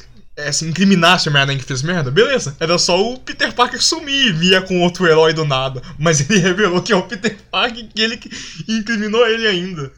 [0.43, 2.56] é, assim, incriminasse o Homem-Aranha que fez merda, beleza.
[2.60, 5.82] Era só o Peter Parker sumir e via com outro herói do nada.
[5.97, 8.30] Mas ele revelou que é o Peter Parker que ele que
[8.67, 9.91] incriminou ele ainda.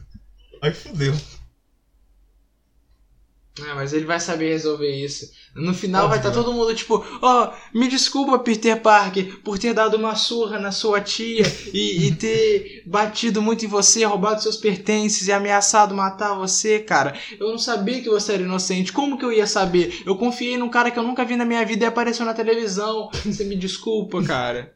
[0.62, 1.14] Aí fudeu.
[3.60, 5.30] É, mas ele vai saber resolver isso.
[5.54, 6.08] No final Óbvio.
[6.08, 9.96] vai estar tá todo mundo tipo, ó, oh, me desculpa, Peter Parker, por ter dado
[9.96, 15.28] uma surra na sua tia e, e, ter batido muito em você, roubado seus pertences
[15.28, 17.14] e ameaçado matar você, cara.
[17.38, 18.92] Eu não sabia que você era inocente.
[18.92, 20.02] Como que eu ia saber?
[20.04, 23.08] Eu confiei num cara que eu nunca vi na minha vida e apareceu na televisão.
[23.24, 24.74] Você me desculpa, cara.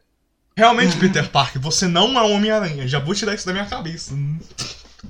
[0.55, 2.87] Realmente, Peter Parker, você não é um Homem-Aranha.
[2.87, 4.13] Já vou tirar isso da minha cabeça.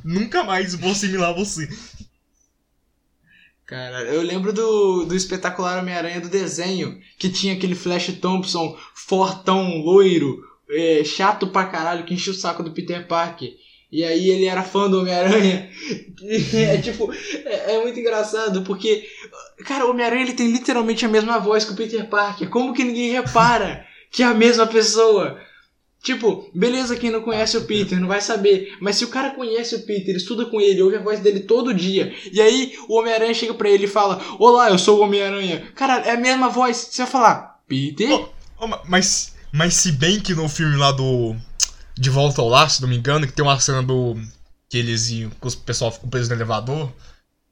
[0.04, 1.70] Nunca mais vou assimilar você.
[3.70, 9.78] Cara, eu lembro do, do espetacular Homem-Aranha do desenho, que tinha aquele Flash Thompson fortão,
[9.84, 13.54] loiro, é, chato pra caralho, que enchia o saco do Peter Parker.
[13.92, 15.70] E aí ele era fã do Homem-Aranha.
[16.54, 17.14] É tipo,
[17.46, 19.08] é, é, muito engraçado, porque,
[19.66, 22.50] cara, o Homem-Aranha ele tem literalmente a mesma voz que o Peter Parker.
[22.50, 25.40] Como que ninguém repara que é a mesma pessoa?
[26.02, 28.78] Tipo, beleza, quem não conhece o Peter não vai saber.
[28.80, 31.74] Mas se o cara conhece o Peter, estuda com ele, ouve a voz dele todo
[31.74, 35.72] dia, e aí o Homem-Aranha chega pra ele e fala: Olá, eu sou o Homem-Aranha.
[35.76, 36.78] Cara, é a mesma voz.
[36.90, 38.10] Você vai falar: Peter?
[38.12, 38.30] Oh,
[38.62, 41.36] oh, mas, mas se bem que no filme lá do.
[41.98, 44.16] De Volta ao Lar, se não me engano, que tem uma cena do.
[44.70, 45.10] Que eles.
[45.10, 46.90] Que o pessoal ficou preso no elevador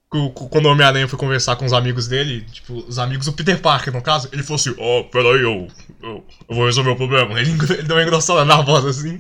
[0.10, 3.94] quando o Homem-Aranha foi conversar com os amigos dele, tipo, os amigos do Peter Parker,
[3.94, 5.68] no caso, ele falou assim, ó, oh, peraí, eu,
[6.02, 7.40] eu, eu, vou resolver o problema.
[7.40, 9.20] Ele, ele deu uma engraçada na voz assim.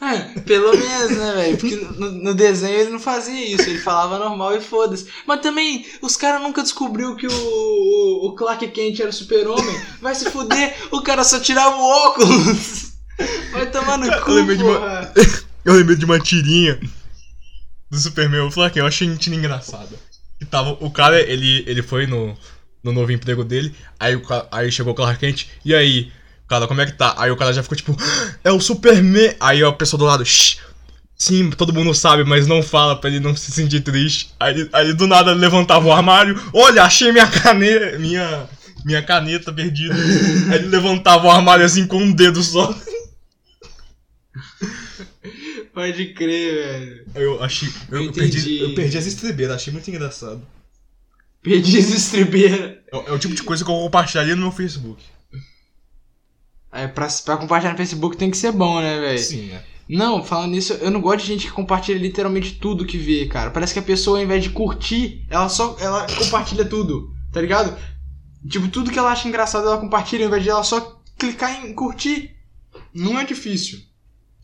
[0.00, 1.58] É, pelo menos, né, velho?
[1.58, 5.06] Porque no, no, desenho ele não fazia isso, ele falava normal e foda-se.
[5.26, 9.80] Mas também, os caras nunca descobriu que o, o, o Clark Kent era o super-homem.
[10.00, 12.94] Vai se fuder, o cara só tirava o óculos.
[13.52, 15.12] Vai tomar no cu, eu lembrei, uma,
[15.64, 16.80] eu lembrei de uma tirinha
[17.88, 18.40] do Superman.
[18.40, 20.11] Eu falei que eu achei mentira engraçada.
[20.46, 22.36] Tava, o cara, ele, ele foi no,
[22.82, 26.10] no novo emprego dele, aí, o, aí chegou o Clark Kent, e aí,
[26.48, 27.14] cara, como é que tá?
[27.16, 29.34] Aí o cara já ficou tipo, ah, é o Superman!
[29.40, 30.58] Aí a pessoa do lado, shh,
[31.16, 34.30] sim, todo mundo sabe, mas não fala pra ele não se sentir triste.
[34.40, 38.48] Aí, aí do nada levantava o armário, olha, achei minha caneta, minha,
[38.84, 39.94] minha caneta perdida.
[40.50, 42.74] aí ele levantava o armário assim com um dedo só.
[45.72, 47.06] Pode crer, velho.
[47.14, 47.68] Eu achei.
[47.90, 50.46] Eu, eu perdi, eu perdi as estribeiras, achei muito engraçado.
[51.42, 52.78] Perdi as estribeiras.
[52.92, 55.02] É, é, o tipo de coisa que eu compartilharia no meu Facebook.
[56.70, 59.18] É, pra, pra compartilhar no Facebook tem que ser bom, né, velho?
[59.18, 59.64] Sim, é.
[59.88, 63.50] Não, falando nisso, eu não gosto de gente que compartilha literalmente tudo que vê, cara.
[63.50, 67.76] Parece que a pessoa, ao invés de curtir, ela só ela compartilha tudo, tá ligado?
[68.48, 71.74] Tipo, tudo que ela acha engraçado ela compartilha, ao invés de ela só clicar em
[71.74, 72.34] curtir.
[72.94, 73.80] Não é difícil.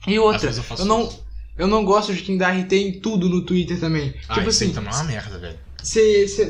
[0.06, 1.28] E outra, eu, eu não.
[1.56, 4.14] Eu não gosto de quem dá RT em tudo no Twitter também.
[4.28, 5.58] Ah, tipo assim, é uma merda, velho.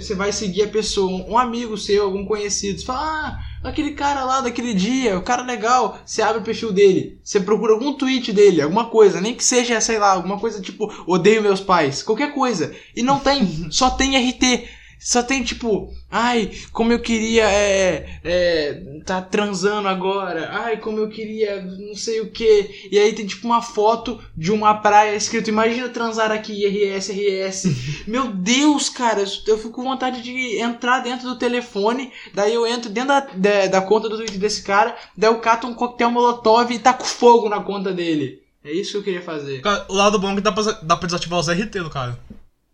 [0.02, 4.24] você vai seguir a pessoa, um amigo seu, algum conhecido, você fala, ah, aquele cara
[4.24, 8.32] lá daquele dia, o cara legal, você abre o perfil dele, você procura algum tweet
[8.32, 12.34] dele, alguma coisa, nem que seja, sei lá, alguma coisa tipo, odeio meus pais, qualquer
[12.34, 14.68] coisa, e não tem, só tem RT.
[14.98, 21.08] Só tem tipo, ai, como eu queria é, é, tá transando agora, ai, como eu
[21.08, 22.88] queria não sei o que.
[22.90, 28.04] E aí tem tipo uma foto de uma praia escrito, imagina transar aqui, RS, RS.
[28.06, 32.90] Meu Deus, cara, eu fico com vontade de entrar dentro do telefone, daí eu entro
[32.90, 36.72] dentro da, da, da conta do Twitter desse cara, daí eu cato um coquetel molotov
[36.72, 38.42] e taco fogo na conta dele.
[38.64, 39.62] É isso que eu queria fazer.
[39.88, 42.18] O lado bom é que dá pra, dá pra desativar os RT do cara.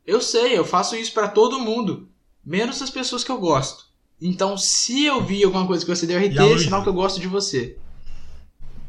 [0.07, 2.09] Eu sei, eu faço isso para todo mundo.
[2.44, 3.85] Menos as pessoas que eu gosto.
[4.20, 7.20] Então, se eu vi alguma coisa que você deu RT, é sinal que eu gosto
[7.20, 7.76] de você.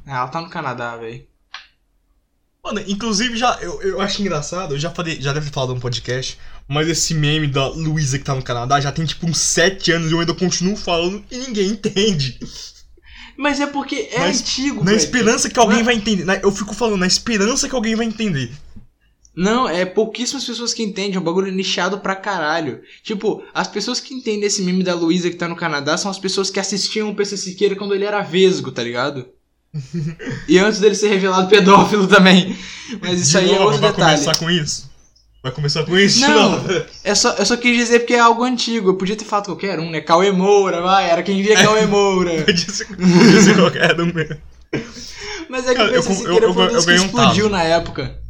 [0.05, 1.25] Ah, ela tá no Canadá, velho.
[2.63, 5.79] Mano, inclusive já eu, eu acho engraçado, eu já falei, já deve ter falado no
[5.79, 9.91] podcast, mas esse meme da Luísa que tá no Canadá já tem tipo uns 7
[9.91, 12.39] anos e eu ainda continuo falando e ninguém entende.
[13.37, 14.97] Mas é porque é na, antigo, Na véio.
[14.97, 16.25] esperança que alguém vai entender.
[16.41, 18.51] Eu fico falando, na esperança que alguém vai entender.
[19.36, 22.82] Não, é pouquíssimas pessoas que entendem, é um bagulho nichado pra caralho.
[23.04, 26.17] Tipo, as pessoas que entendem esse meme da Luísa que tá no Canadá são as
[26.17, 29.28] pessoas que assistiam o PC Siqueira quando ele era vesgo, tá ligado?
[30.48, 32.56] e antes dele ser revelado pedófilo também.
[33.02, 34.15] Mas isso De aí é novo, é outro vai detalhe.
[34.15, 34.95] Vai começar com isso?
[35.43, 36.21] Vai começar com isso?
[36.21, 36.86] Não, não.
[37.04, 38.89] É só, eu só quis dizer porque é algo antigo.
[38.89, 40.02] Eu podia ter falado qualquer um, né?
[40.02, 41.10] Cauê Moura, vai.
[41.10, 42.41] Era quem via Cauê Moura.
[42.45, 44.38] podia, ser, podia ser qualquer um mesmo.
[45.48, 48.24] Mas é que o PC Siqueira foi um dos que explodiu um na época.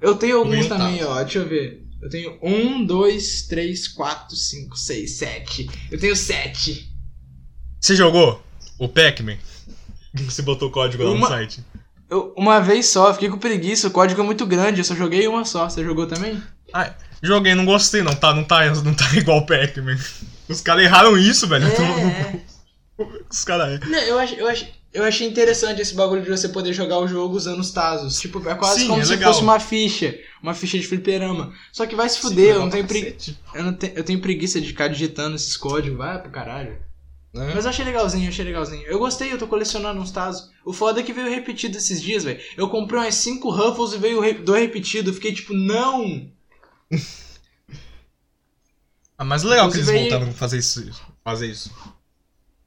[0.00, 1.22] Eu tenho alguns também, ó.
[1.22, 1.84] Deixa eu ver.
[2.00, 5.68] Eu tenho um, dois, três, quatro, cinco, seis, sete.
[5.90, 6.92] Eu tenho sete.
[7.80, 8.42] Você jogou
[8.78, 9.36] o Pac-Man?
[10.14, 11.20] Você botou o código lá uma...
[11.20, 11.64] no site?
[12.08, 13.88] Eu, uma vez só, fiquei com preguiça.
[13.88, 15.68] O código é muito grande, eu só joguei uma só.
[15.68, 16.40] Você jogou também?
[16.72, 19.98] Ah, joguei, não gostei, não tá, não tá, não tá igual o Pac-Man.
[20.48, 21.66] Os caras erraram isso, velho.
[21.66, 22.40] É, é.
[23.30, 23.78] Os caras.
[23.80, 27.06] Não, eu acho, eu acho, eu achei interessante esse bagulho de você poder jogar o
[27.06, 28.18] jogo usando os Tazos.
[28.18, 29.32] Tipo, é quase Sim, como é se legal.
[29.32, 30.18] fosse uma ficha.
[30.42, 31.52] Uma ficha de fliperama.
[31.72, 33.36] Só que vai se fuder, Sim, eu não tenho preguiça.
[33.54, 33.92] Eu, não te...
[33.94, 35.98] eu tenho preguiça de ficar digitando esses códigos.
[35.98, 36.78] Vai pro caralho.
[37.34, 37.54] É.
[37.54, 38.82] Mas eu achei legalzinho, eu achei legalzinho.
[38.86, 40.50] Eu gostei, eu tô colecionando uns Tazos.
[40.64, 42.40] O foda é que veio repetido esses dias, velho.
[42.56, 45.10] Eu comprei umas 5 Ruffles e veio dois repetido.
[45.10, 46.30] Eu fiquei tipo, não!
[49.18, 50.90] ah, mas legal Inclusive, que eles voltaram a fazer isso.
[51.22, 51.70] Fazer isso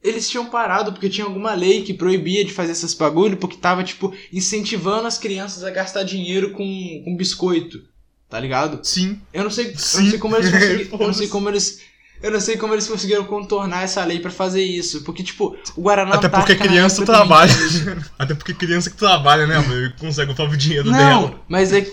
[0.03, 3.83] eles tinham parado porque tinha alguma lei que proibia de fazer esses bagulho porque tava,
[3.83, 7.83] tipo, incentivando as crianças a gastar dinheiro com, com biscoito.
[8.27, 8.79] Tá ligado?
[8.81, 9.19] Sim.
[9.33, 9.97] Eu não sei, Sim.
[9.97, 10.99] Eu não sei como eles conseguiram.
[10.99, 11.81] eu não sei como eles.
[12.23, 15.03] Eu não sei como eles conseguiram contornar essa lei para fazer isso.
[15.03, 17.51] Porque, tipo, o Guaraná Até porque criança trabalha.
[18.17, 19.93] Até porque criança que trabalha, né, velho?
[19.99, 21.41] Consegue o próprio dinheiro não, dela.
[21.47, 21.85] Mas é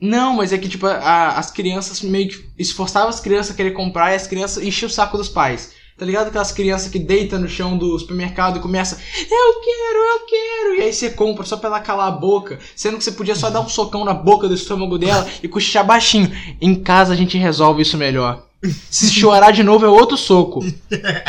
[0.00, 3.72] Não, mas é que, tipo, a, as crianças meio que esforçavam as crianças a querer
[3.72, 5.72] comprar e as crianças enchiam o saco dos pais.
[6.02, 10.26] Tá ligado aquelas crianças que deitam no chão do supermercado e começa, eu quero, eu
[10.26, 13.36] quero, e aí você compra só pra ela calar a boca, sendo que você podia
[13.36, 16.28] só dar um socão na boca do estômago dela e cochichar baixinho.
[16.60, 18.48] Em casa a gente resolve isso melhor.
[18.90, 20.58] Se chorar de novo é outro soco.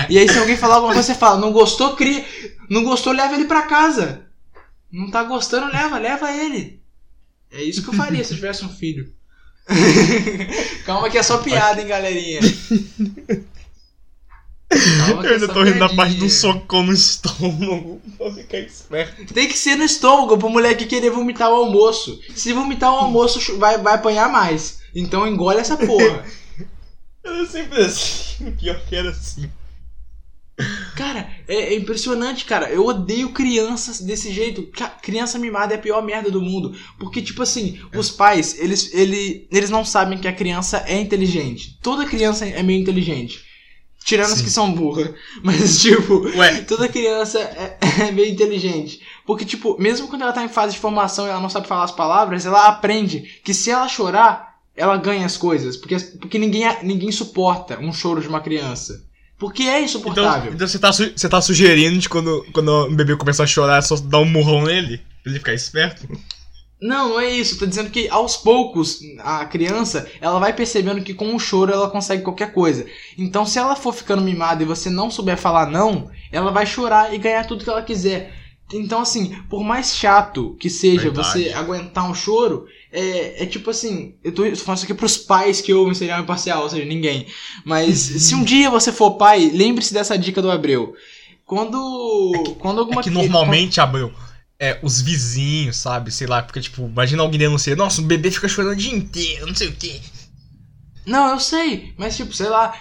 [0.09, 2.25] E aí se alguém falar alguma coisa, você fala, não gostou, cria.
[2.67, 4.25] Não gostou, leva ele pra casa.
[4.91, 6.81] Não tá gostando, leva, leva ele.
[7.51, 9.13] É isso que eu faria se eu tivesse um filho.
[10.83, 12.39] Calma que é só piada, hein, galerinha.
[15.05, 18.01] Calma eu ainda tô rindo da parte do socão no estômago.
[18.17, 19.33] Pra ficar esperto.
[19.33, 22.19] Tem que ser no estômago pro moleque querer vomitar o almoço.
[22.35, 24.79] Se vomitar o almoço, vai, vai apanhar mais.
[24.95, 26.25] Então engole essa porra.
[27.23, 28.51] Era sempre assim.
[28.51, 29.49] Pior que era assim.
[30.95, 32.69] Cara, é, é, impressionante, cara.
[32.69, 34.69] Eu odeio crianças desse jeito.
[35.01, 36.75] Criança mimada é a pior merda do mundo.
[36.99, 37.97] Porque, tipo assim, é.
[37.97, 41.79] os pais, eles, ele, eles não sabem que a criança é inteligente.
[41.81, 43.43] Toda criança é meio inteligente.
[44.03, 44.33] Tirando Sim.
[44.33, 45.11] as que são burras.
[45.41, 46.61] Mas, tipo, Ué.
[46.61, 49.01] toda criança é, é, meio inteligente.
[49.25, 51.85] Porque, tipo, mesmo quando ela tá em fase de formação e ela não sabe falar
[51.85, 55.77] as palavras, ela aprende que se ela chorar, ela ganha as coisas.
[55.77, 59.05] Porque, porque ninguém, ninguém suporta um choro de uma criança.
[59.37, 60.53] Porque é insuportável.
[60.53, 63.79] Então, então você, tá, você tá sugerindo de quando, quando um bebê começar a chorar,
[63.79, 64.97] é só dar um murrão nele?
[65.21, 66.07] Pra ele ficar esperto?
[66.83, 67.57] Não, não é isso.
[67.57, 71.89] Tô dizendo que aos poucos a criança ela vai percebendo que com o choro ela
[71.89, 72.85] consegue qualquer coisa.
[73.17, 77.13] Então, se ela for ficando mimada e você não souber falar não, ela vai chorar
[77.13, 78.33] e ganhar tudo que ela quiser.
[78.73, 81.27] Então, assim, por mais chato que seja Verdade.
[81.27, 85.61] você aguentar um choro, é, é tipo assim, eu tô, falando isso aqui pros pais
[85.61, 87.27] que ouvem serial imparcial, ou seja, ninguém.
[87.63, 90.93] Mas se um dia você for pai, lembre-se dessa dica do Abreu.
[91.45, 92.55] Quando.
[92.59, 94.11] Quando alguma é que normalmente, Abreu,
[94.59, 96.11] é, os vizinhos, sabe?
[96.11, 99.47] Sei lá, porque, tipo, imagina alguém denunciar, nossa, o bebê fica chorando o dia inteiro,
[99.47, 99.99] não sei o quê.
[101.05, 102.73] Não, eu sei, mas tipo, sei lá,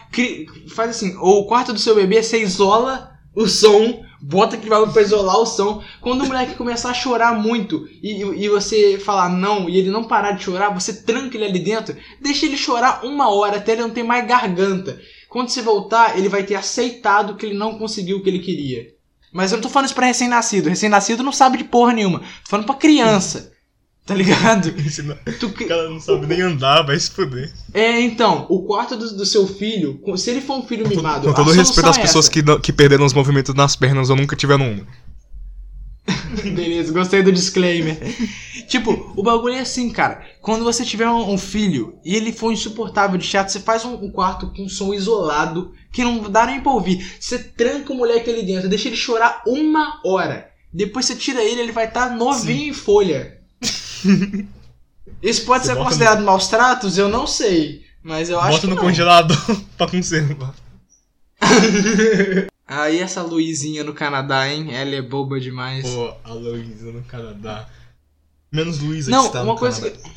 [0.75, 5.03] faz assim, o quarto do seu bebê, você isola o som, bota aquele bagulho pra
[5.03, 5.83] isolar o som.
[6.01, 10.05] Quando o moleque começar a chorar muito e, e você falar não e ele não
[10.05, 13.83] parar de chorar, você tranca ele ali dentro, deixa ele chorar uma hora até ele
[13.83, 15.01] não ter mais garganta.
[15.29, 18.95] Quando você voltar, ele vai ter aceitado que ele não conseguiu o que ele queria.
[19.33, 20.69] Mas eu não tô falando isso pra recém-nascido.
[20.69, 22.21] Recém-nascido não sabe de porra nenhuma.
[22.21, 23.53] Tô falando pra criança.
[24.05, 24.75] Tá ligado?
[25.39, 25.47] tu...
[25.47, 27.53] O cara não sabe nem andar, vai se fuder.
[27.73, 31.29] É, então, o quarto do, do seu filho, se ele for um filho mimado.
[31.29, 34.35] Com todo respeito às é pessoas que, que perderam os movimentos nas pernas ou nunca
[34.35, 34.87] tiveram uma.
[36.55, 37.97] Beleza, gostei do disclaimer.
[38.69, 40.25] tipo, o bagulho é assim, cara.
[40.41, 43.95] Quando você tiver um, um, filho e ele for insuportável de chato, você faz um,
[43.95, 47.17] um, quarto com um som isolado que não dá nem pra ouvir.
[47.21, 50.51] Você tranca o moleque ali dentro, deixa ele chorar uma hora.
[50.73, 52.71] Depois você tira ele, ele vai estar tá novinho Sim.
[52.71, 53.39] em folha.
[55.23, 56.27] Isso pode você ser considerado no...
[56.27, 56.99] maus tratos?
[56.99, 57.85] Eu não sei.
[58.03, 58.67] Mas eu acho bota que.
[58.69, 60.55] Bota no congelador pra conservar.
[62.81, 64.75] Aí essa Luizinha no Canadá, hein?
[64.75, 65.89] Ela é boba demais.
[65.89, 67.69] Pô, a Luísa no Canadá.
[68.51, 69.99] Menos Luísa que está uma coisa Canadá.
[69.99, 70.11] Que,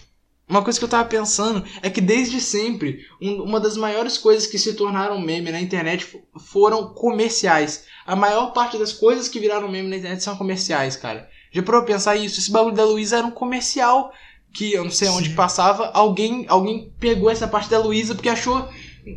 [0.48, 4.46] uma coisa que eu tava pensando é que desde sempre, um, uma das maiores coisas
[4.46, 6.08] que se tornaram meme na internet
[6.40, 7.86] foram comerciais.
[8.06, 11.28] A maior parte das coisas que viraram meme na internet são comerciais, cara.
[11.52, 14.14] Já pra eu pensar isso, esse bagulho da Luísa era um comercial
[14.54, 18.70] que eu não sei onde passava, alguém, alguém pegou essa parte da Luísa porque achou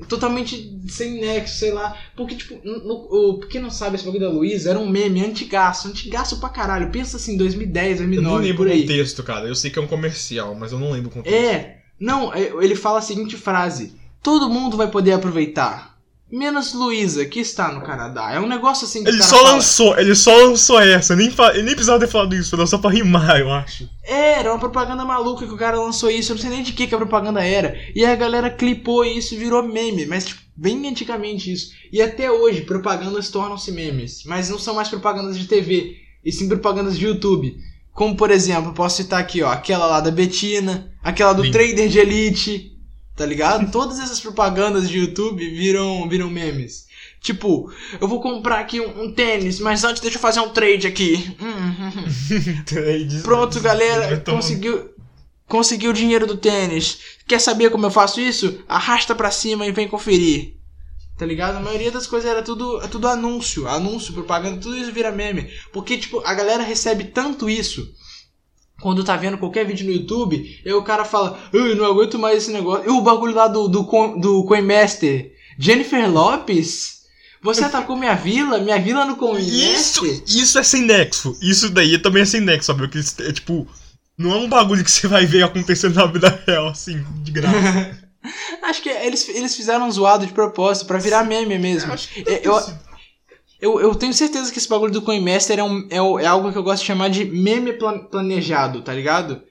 [0.08, 1.96] totalmente sem nexo, sei lá.
[2.16, 6.38] Porque, tipo, no, quem não sabe esse bagulho da Luísa era um meme antigaço, antigaço
[6.40, 6.90] pra caralho.
[6.90, 9.48] Pensa assim, 2010, 2009, Eu não lembro o contexto, cara.
[9.48, 11.34] Eu sei que é um comercial, mas eu não lembro o contexto.
[11.34, 15.97] É, não, é, ele fala a seguinte frase: Todo mundo vai poder aproveitar.
[16.30, 18.30] Menos Luísa, que está no Canadá.
[18.32, 19.52] É um negócio assim que Ele só fala.
[19.52, 21.16] lançou, ele só lançou essa.
[21.16, 21.54] Nem fa...
[21.54, 23.88] Ele nem precisava ter falado isso, foi só pra rimar, eu acho.
[24.04, 26.32] É, era uma propaganda maluca que o cara lançou isso.
[26.32, 27.74] Eu não sei nem de que, que a propaganda era.
[27.94, 30.04] E a galera clipou isso e virou meme.
[30.04, 31.72] Mas, tipo, bem antigamente isso.
[31.90, 34.22] E até hoje, propagandas tornam-se memes.
[34.26, 37.56] Mas não são mais propagandas de TV, e sim propagandas de YouTube.
[37.94, 41.98] Como, por exemplo, posso citar aqui, ó, aquela lá da Betina, aquela do Trader de
[41.98, 42.77] Elite
[43.18, 43.70] tá ligado?
[43.72, 46.86] Todas essas propagandas de YouTube viram, viram memes.
[47.20, 50.86] Tipo, eu vou comprar aqui um, um tênis, mas antes deixa eu fazer um trade
[50.86, 51.36] aqui.
[53.24, 54.90] Pronto, galera, conseguiu
[55.48, 57.00] conseguiu o dinheiro do tênis.
[57.26, 58.62] Quer saber como eu faço isso?
[58.68, 60.54] Arrasta pra cima e vem conferir.
[61.16, 61.56] Tá ligado?
[61.56, 65.50] A maioria das coisas era tudo, é tudo anúncio, anúncio, propaganda, tudo isso vira meme.
[65.72, 67.92] Porque, tipo, a galera recebe tanto isso
[68.80, 72.38] quando tá vendo qualquer vídeo no YouTube, e o cara fala, eu não aguento mais
[72.38, 72.86] esse negócio.
[72.86, 73.82] E o bagulho lá do, do,
[74.16, 76.98] do Coinmaster, Jennifer Lopes,
[77.42, 78.58] você atacou minha vila?
[78.58, 79.74] Minha vila no Coinmaster?
[79.74, 81.36] Isso, isso é sem nexo.
[81.42, 82.80] Isso daí também é sem nexo, sabe?
[82.80, 83.66] Porque, é tipo,
[84.16, 88.08] não é um bagulho que você vai ver acontecendo na vida real, assim, de graça.
[88.62, 91.92] Acho que eles, eles fizeram um zoado de propósito para virar meme mesmo.
[91.92, 92.60] Acho que é, eu,
[93.60, 96.52] eu, eu tenho certeza que esse bagulho do Coin Master é, um, é, é algo
[96.52, 97.72] que eu gosto de chamar de meme
[98.10, 99.42] planejado, tá ligado?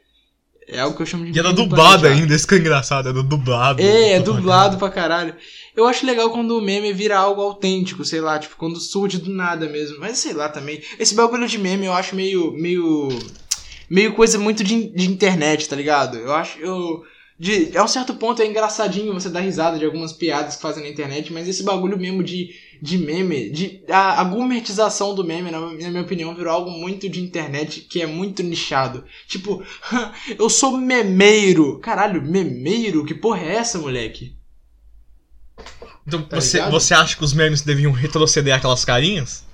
[0.68, 1.32] É algo que eu chamo de.
[1.32, 2.22] E era dublado planejado.
[2.22, 3.82] ainda, isso que é engraçado, era dublado.
[3.82, 5.34] É, é dublado pra caralho.
[5.76, 9.30] Eu acho legal quando o meme vira algo autêntico, sei lá, tipo, quando surge do
[9.30, 9.98] nada mesmo.
[10.00, 10.82] Mas sei lá também.
[11.00, 12.52] Esse bagulho de meme eu acho meio.
[12.52, 13.08] meio.
[13.90, 16.18] meio coisa muito de, de internet, tá ligado?
[16.18, 16.60] Eu acho.
[16.60, 17.04] Eu,
[17.40, 20.84] de, a um certo ponto é engraçadinho você dar risada de algumas piadas que fazem
[20.84, 22.50] na internet, mas esse bagulho mesmo de
[22.82, 27.10] de meme, de a, a gourmetização do meme, na, na, minha opinião, virou algo muito
[27.10, 29.06] de internet que é muito nichado.
[29.28, 29.64] Tipo,
[30.38, 31.80] eu sou memeiro.
[31.80, 33.06] Caralho, memeiro?
[33.06, 34.36] Que porra é essa, moleque?
[36.06, 39.46] Então, tá você, você acha que os memes deviam retroceder aquelas carinhas?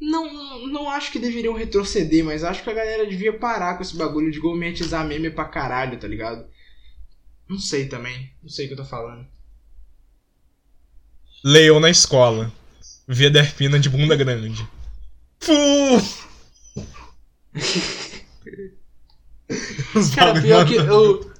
[0.00, 3.96] Não, não acho que deveriam retroceder, mas acho que a galera devia parar com esse
[3.96, 6.46] bagulho de gourmetizar meme pra caralho, tá ligado?
[7.48, 9.26] Não sei também, não sei o que eu tô falando.
[11.44, 12.52] Leão na escola.
[13.08, 14.66] Via Derpina de bunda grande.
[15.40, 16.02] Fu!
[20.14, 21.30] Cara, pior que eu,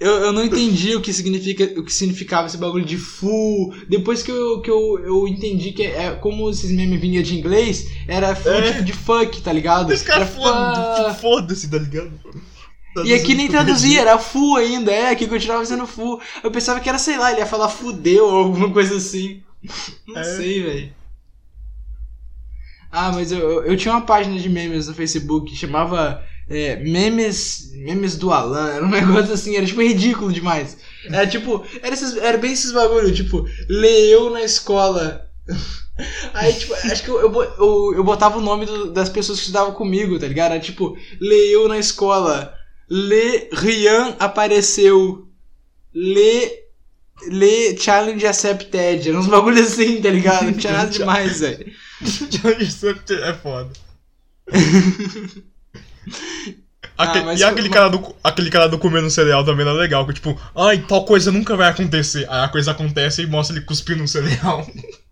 [0.00, 3.72] eu, eu não entendi o que, significa, o que significava esse bagulho de fu.
[3.88, 7.90] Depois que eu, que eu, eu entendi que é, como esses memes vinham de inglês,
[8.08, 8.72] era fu é.
[8.72, 9.92] tipo de fuck, tá ligado?
[9.92, 10.26] Esse cara
[11.14, 12.12] foda-se, tá ligado?
[13.04, 16.20] E aqui nem traduzia, era fu ainda, é, que continuava sendo fu.
[16.42, 19.42] Eu pensava que era, sei lá, ele ia falar fudeu ou alguma coisa assim.
[20.06, 20.24] Não é.
[20.24, 20.92] sei, velho.
[22.90, 27.72] Ah, mas eu, eu tinha uma página de memes no Facebook que chamava é, memes,
[27.72, 28.70] memes do Alan.
[28.70, 30.76] Era um negócio assim, era tipo ridículo demais.
[31.06, 35.28] Era tipo, era, esses, era bem esses bagulho, tipo, leeu na escola.
[36.34, 39.46] Aí, tipo, acho que eu, eu, eu, eu botava o nome do, das pessoas que
[39.46, 40.52] estudavam comigo, tá ligado?
[40.52, 42.54] Era tipo, Leu na escola.
[42.88, 45.28] Le Rian apareceu.
[45.92, 46.64] Le.
[47.28, 49.08] Le Challenge Accepted.
[49.14, 50.46] Uns bagulho assim, tá ligado?
[50.46, 51.72] Não tinha nada demais, velho.
[52.04, 53.70] Challenge Accepted é foda.
[56.96, 60.14] Aquele, ah, e aquele, cara do, aquele cara do comendo cereal também era legal, que
[60.14, 62.24] tipo, ai, tal coisa nunca vai acontecer.
[62.30, 64.64] Aí a coisa acontece e mostra ele cuspindo um cereal.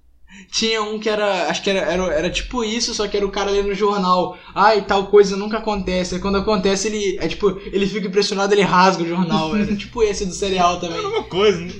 [0.53, 1.49] Tinha um que era.
[1.49, 4.37] Acho que era, era, era tipo isso, só que era o cara lendo no jornal.
[4.55, 6.15] Ai, tal coisa nunca acontece.
[6.15, 7.17] Aí quando acontece, ele.
[7.23, 9.57] É tipo, ele fica impressionado, ele rasga o jornal.
[9.57, 10.99] Era tipo esse do cereal também.
[10.99, 11.73] Era uma coisa, né?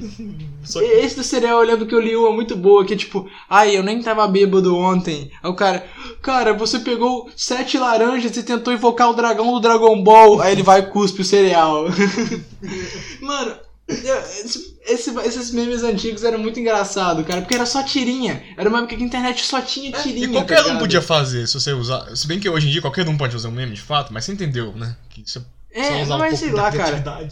[0.65, 0.87] Só que...
[0.87, 3.77] Esse do cereal eu lembro que eu li uma muito boa, que é tipo, ai,
[3.77, 5.31] eu nem tava bêbado ontem.
[5.43, 5.85] Aí o cara,
[6.23, 10.41] cara, você pegou sete laranjas e tentou invocar o dragão do Dragon Ball.
[10.41, 11.85] Aí ele vai e cuspe o cereal.
[13.21, 13.55] Mano,
[14.85, 18.43] esse, esses memes antigos eram muito engraçado, cara, porque era só tirinha.
[18.57, 20.27] Era uma época que a internet só tinha tirinha.
[20.27, 22.17] É, e qualquer tá um podia fazer se você usar.
[22.17, 24.25] Se bem que hoje em dia qualquer um pode usar um meme de fato, mas
[24.25, 24.97] você entendeu, né?
[25.11, 25.25] Que
[25.73, 27.29] é, usar mas um sei lá, cara.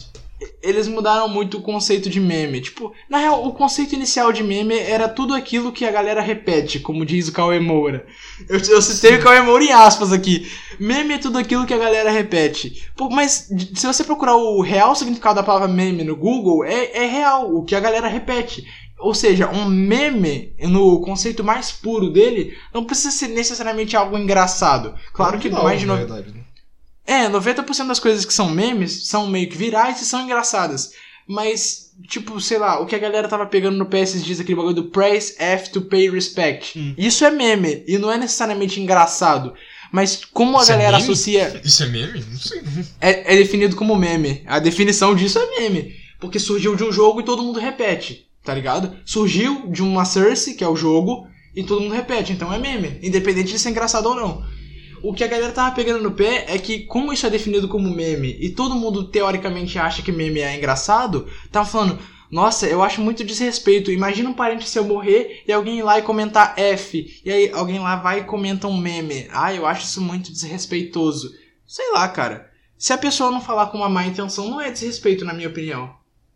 [0.61, 2.61] Eles mudaram muito o conceito de meme.
[2.61, 6.79] Tipo, na real, o conceito inicial de meme era tudo aquilo que a galera repete,
[6.79, 8.05] como diz o Cauê Moura.
[8.49, 10.51] Eu, eu citei o Cauê Moura em aspas aqui.
[10.79, 12.87] Meme é tudo aquilo que a galera repete.
[12.95, 17.05] Pô, mas se você procurar o real significado da palavra meme no Google, é, é
[17.05, 18.65] real, o que a galera repete.
[19.01, 24.93] Ou seja, um meme, no conceito mais puro dele, não precisa ser necessariamente algo engraçado.
[25.11, 25.97] Claro que não, mais de no...
[25.97, 26.41] verdade, né?
[27.05, 30.91] É, 90% das coisas que são memes são meio que virais e são engraçadas.
[31.27, 34.75] Mas, tipo, sei lá, o que a galera tava pegando no PS diz aquele bagulho
[34.75, 36.77] do Praise F to Pay Respect.
[36.77, 36.93] Hum.
[36.97, 39.53] Isso é meme e não é necessariamente engraçado.
[39.91, 41.61] Mas como a Isso é galera é associa.
[41.63, 42.23] Isso é meme?
[42.29, 42.61] Não sei.
[42.99, 44.43] É, é definido como meme.
[44.47, 45.95] A definição disso é meme.
[46.19, 48.95] Porque surgiu de um jogo e todo mundo repete, tá ligado?
[49.03, 52.99] Surgiu de uma Cersei, que é o jogo, e todo mundo repete, então é meme.
[53.01, 54.45] Independente de ser engraçado ou não.
[55.03, 57.89] O que a galera tava pegando no pé é que, como isso é definido como
[57.89, 61.99] meme e todo mundo teoricamente acha que meme é engraçado, tava falando,
[62.31, 63.91] nossa, eu acho muito desrespeito.
[63.91, 67.21] Imagina um parente seu morrer e alguém ir lá e comentar F.
[67.25, 69.27] E aí alguém lá vai e comenta um meme.
[69.31, 71.33] Ah, eu acho isso muito desrespeitoso.
[71.67, 72.49] Sei lá, cara.
[72.77, 75.93] Se a pessoa não falar com uma má intenção, não é desrespeito, na minha opinião.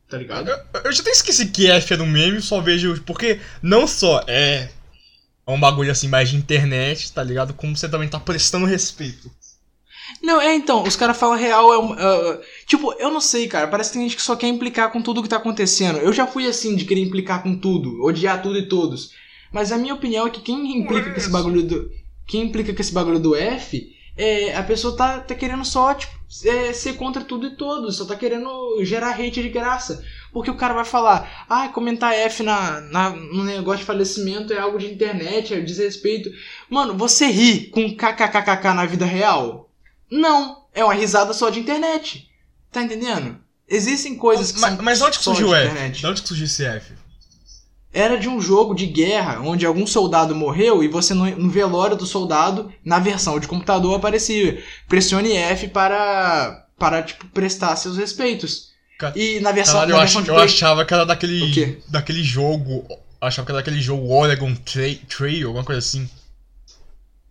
[0.09, 0.49] Tá ligado?
[0.49, 3.01] Eu, eu já até esqueci que F é no meme, só vejo.
[3.03, 4.69] Porque não só é
[5.47, 7.53] é um bagulho assim mais de internet, tá ligado?
[7.53, 9.29] Como você também tá prestando respeito.
[10.21, 13.67] Não, é então, os caras falam real é um, uh, Tipo, eu não sei, cara.
[13.67, 15.99] Parece que tem gente que só quer implicar com tudo que tá acontecendo.
[15.99, 19.11] Eu já fui assim, de querer implicar com tudo, odiar tudo e todos.
[19.51, 21.91] Mas a minha opinião é que quem implica com esse bagulho do.
[22.27, 26.13] Quem implica com esse bagulho do F, é, a pessoa tá, tá querendo só, tipo,
[26.45, 27.97] é, ser contra tudo e todos.
[27.97, 30.03] Só tá querendo gerar hate de graça.
[30.35, 34.59] Porque o cara vai falar, ah, comentar F na, na, no negócio de falecimento é
[34.59, 36.29] algo de internet, é desrespeito.
[36.69, 39.69] Mano, você ri com kkkk na vida real?
[40.11, 42.29] Não, é uma risada só de internet.
[42.69, 43.37] Tá entendendo?
[43.65, 45.71] Existem coisas que mas, são Mas onde que surgiu o F?
[45.71, 45.99] Internet.
[46.01, 46.91] De onde que surgiu esse F?
[47.93, 51.95] Era de um jogo de guerra onde algum soldado morreu e você no, no velório
[51.95, 58.74] do soldado, na versão de computador, aparecia pressione F para, para tipo, prestar seus respeitos.
[59.15, 61.81] E na versão, Caralho, na eu, versão ach, eu achava que era daquele.
[61.89, 62.85] Daquele jogo.
[63.19, 66.09] Achava que era daquele jogo Oregon Trail, Trail alguma coisa assim.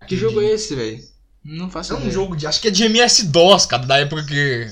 [0.06, 1.02] Que jogo é esse, velho?
[1.44, 2.46] Não faço É um jogo de.
[2.46, 4.70] Acho que é de MS-DOS, cara, da época que.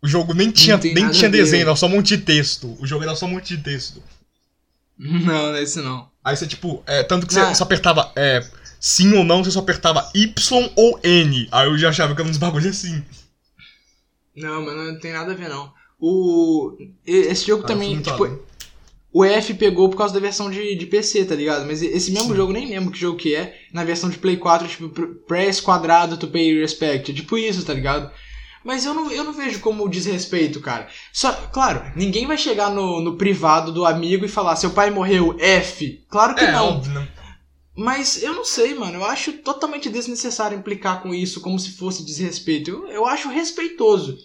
[0.00, 2.76] O jogo nem tinha, nem tinha desenho, era só um monte de texto.
[2.80, 4.02] O jogo era só um monte de texto.
[4.98, 6.10] Não, não é esse não.
[6.24, 8.44] Aí você, tipo, é, tanto que você só apertava é,
[8.80, 11.48] sim ou não, você só apertava Y ou N.
[11.52, 13.04] Aí eu já achava que era uns bagulho assim.
[14.34, 15.72] Não, mas não tem nada a ver não.
[16.00, 16.76] O.
[17.06, 18.48] Esse jogo ah, também, tipo.
[19.10, 21.66] O F pegou por causa da versão de, de PC, tá ligado?
[21.66, 22.36] Mas esse mesmo Sim.
[22.36, 23.58] jogo, nem lembro que jogo que é.
[23.72, 24.88] Na versão de Play 4, tipo,
[25.26, 27.12] press quadrado to pay respect.
[27.14, 28.10] Tipo isso, tá ligado?
[28.62, 30.88] Mas eu não, eu não vejo como desrespeito, cara.
[31.12, 35.34] Só, claro, ninguém vai chegar no, no privado do amigo e falar: seu pai morreu,
[35.38, 36.04] F.
[36.08, 36.68] Claro que é, não.
[36.68, 37.08] Óbvio, não.
[37.74, 38.98] Mas eu não sei, mano.
[38.98, 42.70] Eu acho totalmente desnecessário implicar com isso como se fosse desrespeito.
[42.70, 44.18] Eu, eu acho respeitoso.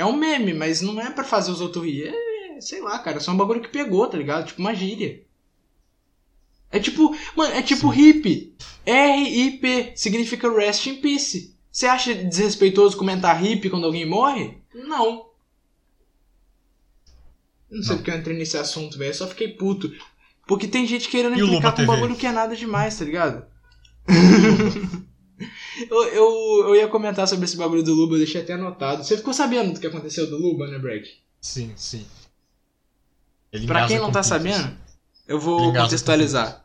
[0.00, 2.08] É um meme, mas não é para fazer os outros rir.
[2.08, 4.46] É, sei lá, cara, é só um bagulho que pegou, tá ligado?
[4.46, 5.22] Tipo uma gíria.
[6.70, 8.00] É tipo, mano, é tipo Sim.
[8.00, 8.56] hip.
[8.86, 11.54] R-I-P significa rest in peace.
[11.70, 14.56] Você acha desrespeitoso comentar hip quando alguém morre?
[14.74, 15.26] Não.
[17.70, 17.96] Não sei não.
[17.98, 19.10] porque eu entrei nesse assunto, velho.
[19.10, 19.92] Eu só fiquei puto.
[20.46, 23.44] Porque tem gente querendo implicar com um bagulho que é nada demais, tá ligado?
[25.88, 29.04] eu, eu, eu ia comentar sobre esse bagulho do Luba, eu deixei até anotado.
[29.04, 31.08] Você ficou sabendo do que aconteceu do Luba, né, Break?
[31.40, 32.04] Sim, sim.
[33.52, 34.76] Ele pra quem não tá sabendo,
[35.26, 36.64] eu vou contextualizar.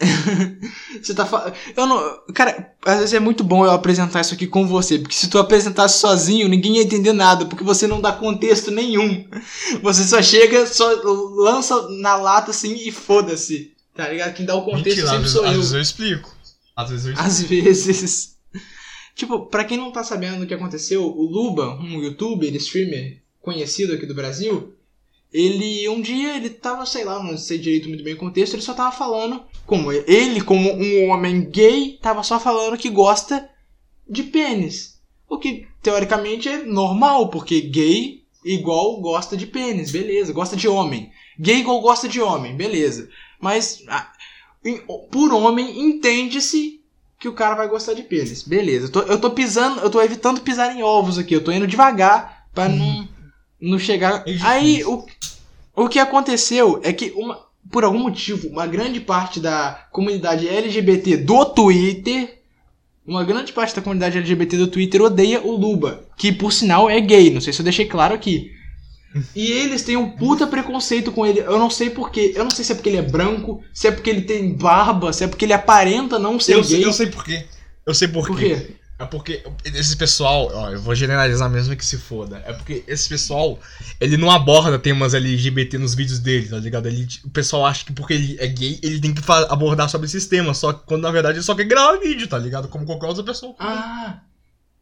[1.02, 1.54] você tá falando.
[1.76, 2.22] Eu não.
[2.34, 4.98] Cara, às vezes é muito bom eu apresentar isso aqui com você.
[4.98, 7.44] Porque se tu apresentasse sozinho, ninguém ia entender nada.
[7.44, 9.28] Porque você não dá contexto nenhum.
[9.82, 10.90] Você só chega, só
[11.36, 13.74] lança na lata assim e foda-se.
[13.94, 14.32] Tá ligado?
[14.32, 15.50] Quem dá o contexto Mentira, sempre sou às eu.
[15.50, 16.36] Às vezes eu explico.
[16.74, 17.68] Às vezes eu explico.
[17.68, 18.36] Às vezes.
[19.20, 23.92] Tipo, pra quem não tá sabendo o que aconteceu, o Luba, um youtuber, streamer conhecido
[23.92, 24.72] aqui do Brasil,
[25.30, 28.62] ele um dia ele tava, sei lá, não sei direito muito bem o contexto, ele
[28.62, 33.46] só tava falando como ele, como um homem gay, tava só falando que gosta
[34.08, 34.98] de pênis.
[35.28, 41.10] O que teoricamente é normal, porque gay igual gosta de pênis, beleza, gosta de homem.
[41.38, 43.06] Gay igual gosta de homem, beleza.
[43.38, 43.84] Mas
[45.10, 46.79] por homem entende-se
[47.20, 48.42] que o cara vai gostar de pênis.
[48.42, 48.86] Beleza.
[48.86, 51.66] Eu tô, eu tô pisando, eu tô evitando pisar em ovos aqui, eu tô indo
[51.66, 53.08] devagar para não uhum
[53.60, 54.24] não chegar.
[54.26, 55.04] É Aí o,
[55.76, 57.38] o que aconteceu é que uma,
[57.70, 62.38] por algum motivo, uma grande parte da comunidade LGBT do Twitter,
[63.06, 67.00] uma grande parte da comunidade LGBT do Twitter odeia o Luba, que por sinal é
[67.00, 68.52] gay, não sei se eu deixei claro aqui.
[69.34, 71.40] E eles têm um puta preconceito com ele.
[71.40, 72.32] Eu não sei porquê.
[72.34, 75.12] Eu não sei se é porque ele é branco, se é porque ele tem barba,
[75.12, 76.68] se é porque ele aparenta não ser eu gay.
[76.68, 77.46] Sei, eu sei porquê.
[77.84, 78.32] Eu sei porquê.
[78.32, 78.76] Por quê?
[79.00, 82.42] É porque esse pessoal, ó, eu vou generalizar mesmo que se foda.
[82.44, 83.58] É porque esse pessoal,
[83.98, 86.86] ele não aborda temas LGBT nos vídeos dele, tá ligado?
[86.86, 90.26] Ele, o pessoal acha que porque ele é gay, ele tem que abordar sobre esses
[90.26, 90.58] temas.
[90.58, 92.68] Só que quando na verdade ele só quer gravar vídeo, tá ligado?
[92.68, 93.54] Como qualquer outra pessoa.
[93.58, 94.20] Ah.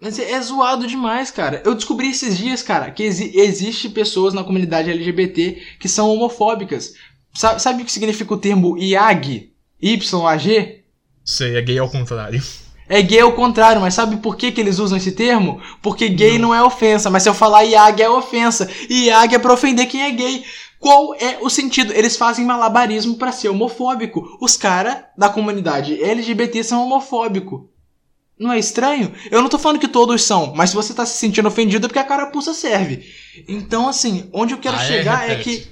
[0.00, 1.62] Mas é, é zoado demais, cara.
[1.64, 6.94] Eu descobri esses dias, cara, que exi existe pessoas na comunidade LGBT que são homofóbicas.
[7.34, 9.52] Sabe, sabe o que significa o termo IAG?
[9.80, 10.84] Y-A-G?
[11.24, 12.42] Sei, é gay ao contrário.
[12.88, 15.60] É gay ao contrário, mas sabe por que, que eles usam esse termo?
[15.82, 18.68] Porque gay não, não é ofensa, mas se eu falar IAG é ofensa.
[18.88, 20.44] IAG é pra ofender quem é gay.
[20.78, 21.92] Qual é o sentido?
[21.92, 24.38] Eles fazem malabarismo para ser homofóbico.
[24.40, 27.62] Os caras da comunidade LGBT são homofóbicos.
[28.38, 29.12] Não é estranho?
[29.30, 31.88] Eu não tô falando que todos são, mas se você tá se sentindo ofendido é
[31.88, 33.04] porque a carapuça serve.
[33.48, 34.86] Então, assim, onde eu quero ah, é?
[34.86, 35.66] chegar é, é que.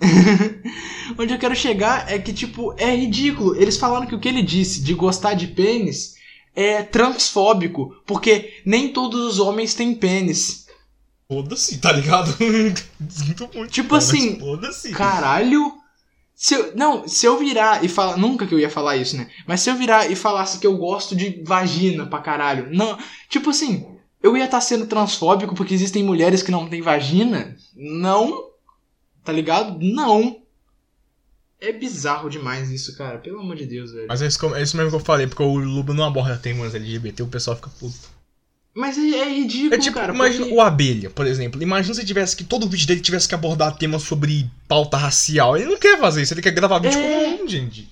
[1.18, 3.54] onde eu quero chegar é que, tipo, é ridículo.
[3.54, 6.16] Eles falaram que o que ele disse de gostar de pênis
[6.54, 10.66] é transfóbico, porque nem todos os homens têm pênis.
[11.28, 12.34] Foda-se, tá ligado?
[13.10, 13.70] Sinto muito.
[13.70, 15.74] Tipo cara, assim, caralho.
[16.38, 18.18] Se eu, não, se eu virar e falar.
[18.18, 19.30] Nunca que eu ia falar isso, né?
[19.46, 22.68] Mas se eu virar e falasse que eu gosto de vagina pra caralho.
[22.70, 22.98] Não.
[23.30, 27.56] Tipo assim, eu ia estar tá sendo transfóbico porque existem mulheres que não têm vagina?
[27.74, 28.50] Não.
[29.24, 29.78] Tá ligado?
[29.80, 30.42] Não.
[31.58, 33.16] É bizarro demais isso, cara.
[33.16, 34.06] Pelo amor de Deus, velho.
[34.06, 36.74] Mas é isso, é isso mesmo que eu falei, porque o Luba não aborda temas
[36.74, 38.15] LGBT, o pessoal fica puto.
[38.76, 40.12] Mas é, é ridículo, é tipo, cara.
[40.12, 40.54] Imagina porque...
[40.54, 41.62] o Abelha, por exemplo.
[41.62, 45.56] Imagina se tivesse que todo vídeo dele tivesse que abordar temas sobre pauta racial.
[45.56, 47.24] Ele não quer fazer isso, ele quer gravar vídeo é...
[47.24, 47.88] comum, gente.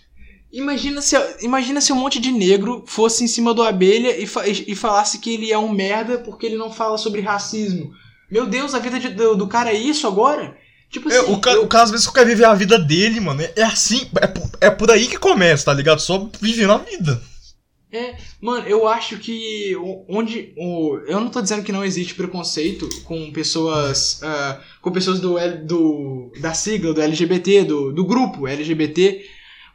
[0.52, 4.46] Imagina se, imagina se um monte de negro fosse em cima do Abelha e, fa
[4.46, 7.92] e falasse que ele é um merda porque ele não fala sobre racismo.
[8.30, 10.54] Meu Deus, a vida de, do, do cara é isso agora?
[10.90, 11.64] Tipo assim, é, o, cara, eu...
[11.64, 13.40] o cara às vezes quer viver a vida dele, mano.
[13.40, 16.00] É, é assim, é, é por aí que começa, tá ligado?
[16.00, 17.20] Só vivendo a vida.
[17.94, 19.72] É, mano, eu acho que
[20.08, 20.52] onde.
[20.56, 24.20] O, eu não tô dizendo que não existe preconceito com pessoas.
[24.20, 26.32] Uh, com pessoas do, do.
[26.40, 29.24] da sigla, do LGBT, do, do grupo LGBT.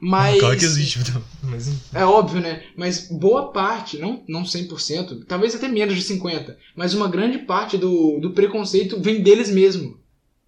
[0.02, 0.36] Mas.
[0.36, 1.00] Ah, claro que existe,
[1.44, 1.72] mas...
[1.94, 2.64] É óbvio, né?
[2.76, 7.78] Mas boa parte, não, não 100%, talvez até menos de 50%, mas uma grande parte
[7.78, 9.98] do, do preconceito vem deles mesmo.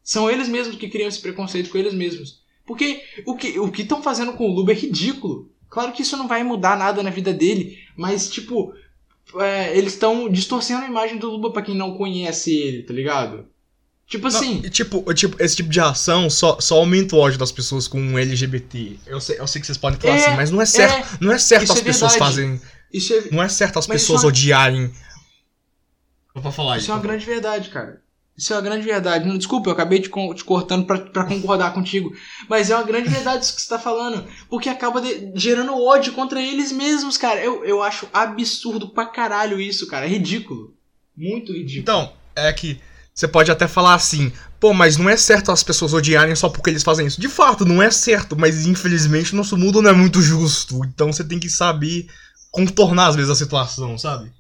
[0.04, 2.42] São eles mesmos que criam esse preconceito com eles mesmos.
[2.66, 5.51] Porque o que o que estão fazendo com o Luba é ridículo.
[5.72, 8.74] Claro que isso não vai mudar nada na vida dele, mas tipo,
[9.40, 13.48] é, eles estão distorcendo a imagem do Luba para quem não conhece ele, tá ligado?
[14.06, 14.60] Tipo assim.
[14.62, 18.20] Não, tipo, tipo, esse tipo de ação só, só aumenta o ódio das pessoas com
[18.20, 19.00] LGBT.
[19.06, 20.94] Eu sei, eu sei que vocês podem falar é, assim, mas não é certo.
[20.94, 22.62] É, não é certo as é pessoas fazem.
[22.94, 24.92] É, não é certo as pessoas é odiarem.
[26.34, 26.84] Pra falar isso.
[26.84, 28.01] Isso é uma grande verdade, cara.
[28.42, 29.28] Isso é uma grande verdade.
[29.28, 32.12] Não, desculpa, eu acabei te, te cortando para concordar contigo.
[32.50, 34.26] Mas é uma grande verdade isso que você tá falando.
[34.50, 37.40] Porque acaba de, gerando ódio contra eles mesmos, cara.
[37.40, 40.08] Eu, eu acho absurdo pra caralho isso, cara.
[40.08, 40.76] É ridículo.
[41.16, 41.82] Muito ridículo.
[41.82, 42.82] Então, é que
[43.14, 46.72] você pode até falar assim, pô, mas não é certo as pessoas odiarem só porque
[46.72, 47.22] eles fazem isso.
[47.22, 50.84] De fato, não é certo, mas infelizmente nosso mundo não é muito justo.
[50.86, 52.08] Então você tem que saber
[52.50, 54.32] contornar às vezes a situação, sabe?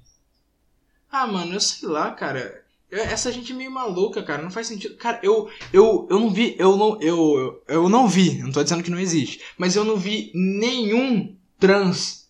[1.11, 2.60] Ah, mano, eu sei lá, cara.
[2.91, 4.95] Essa gente é meio maluca, cara, não faz sentido.
[4.97, 8.83] Cara, eu, eu, eu não vi, eu não, eu, eu não vi, não tô dizendo
[8.83, 12.27] que não existe, mas eu não vi nenhum trans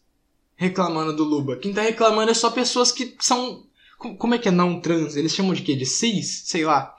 [0.55, 1.57] reclamando do Luba.
[1.57, 3.66] Quem tá reclamando é só pessoas que são.
[3.97, 5.16] Como é que é não trans?
[5.16, 5.76] Eles chamam de quê?
[5.76, 6.43] De cis?
[6.45, 6.95] Sei lá.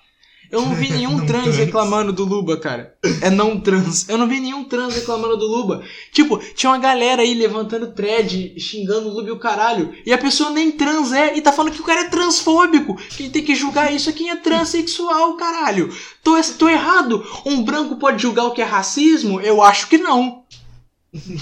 [0.53, 2.95] Eu não vi nenhum não trans, trans reclamando do Luba, cara.
[3.23, 4.07] É não trans.
[4.07, 5.83] Eu não vi nenhum trans reclamando do Luba.
[6.13, 9.95] Tipo, tinha uma galera aí levantando thread, xingando o Luba e o caralho.
[10.05, 12.97] E a pessoa nem trans é e tá falando que o cara é transfóbico.
[13.17, 15.89] Quem tem que julgar isso é quem é transexual, caralho.
[16.23, 17.25] Tô, tô errado.
[17.47, 19.41] Um branco pode julgar o que é racismo?
[19.41, 20.45] Eu acho que não.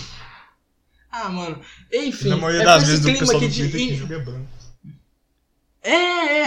[1.11, 1.58] ah, mano.
[1.92, 2.28] Enfim.
[2.28, 4.59] Na maioria é das vezes do pessoal do Twitter que julga é branco.
[5.83, 5.93] É,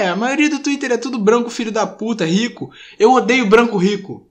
[0.03, 2.71] é, a maioria do Twitter é tudo branco, filho da puta, rico.
[2.99, 4.29] Eu odeio branco rico.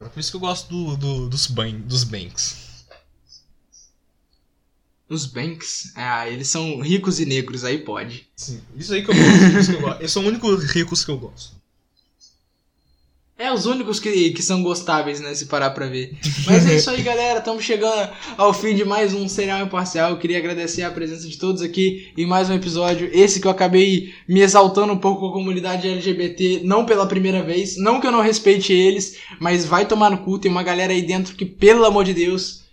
[0.00, 2.86] É por isso que eu gosto do, do, dos, ban dos banks.
[5.08, 5.92] Os banks?
[5.96, 8.28] Ah, eles são ricos e negros, aí pode.
[8.36, 9.58] Sim, isso aí que eu gosto.
[9.58, 9.98] isso que eu gosto.
[10.00, 11.57] Eles são os únicos ricos que eu gosto.
[13.40, 15.32] É, os únicos que, que são gostáveis, né?
[15.32, 16.12] Se parar pra ver.
[16.44, 17.38] Mas é isso aí, galera.
[17.38, 20.10] Estamos chegando ao fim de mais um Serial Imparcial.
[20.10, 23.08] Eu queria agradecer a presença de todos aqui em mais um episódio.
[23.12, 27.40] Esse que eu acabei me exaltando um pouco com a comunidade LGBT, não pela primeira
[27.40, 27.76] vez.
[27.76, 30.40] Não que eu não respeite eles, mas vai tomar no cu.
[30.40, 32.64] Tem uma galera aí dentro que, pelo amor de Deus.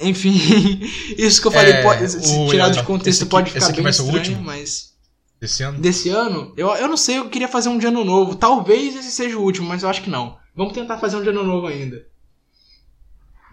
[0.00, 0.32] Enfim,
[1.18, 4.40] isso que eu falei, é, pode, o, tirado de contexto, aqui, pode ficar bem estranho,
[4.40, 4.94] mas.
[5.40, 5.78] Desse ano?
[5.78, 6.52] Desse ano?
[6.56, 8.34] Eu, eu não sei, eu queria fazer um de ano novo.
[8.34, 10.36] Talvez esse seja o último, mas eu acho que não.
[10.54, 12.04] Vamos tentar fazer um de ano novo ainda.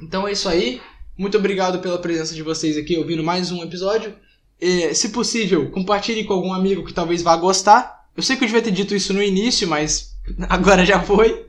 [0.01, 0.81] Então é isso aí.
[1.17, 4.15] Muito obrigado pela presença de vocês aqui ouvindo mais um episódio.
[4.59, 8.05] E, se possível, compartilhe com algum amigo que talvez vá gostar.
[8.17, 10.15] Eu sei que eu devia ter dito isso no início, mas
[10.49, 11.45] agora já foi.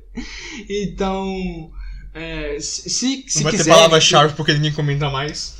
[0.68, 1.70] Então,
[2.14, 5.54] é, se, se não vai quiser, ter palavra-chave porque ninguém comenta mais.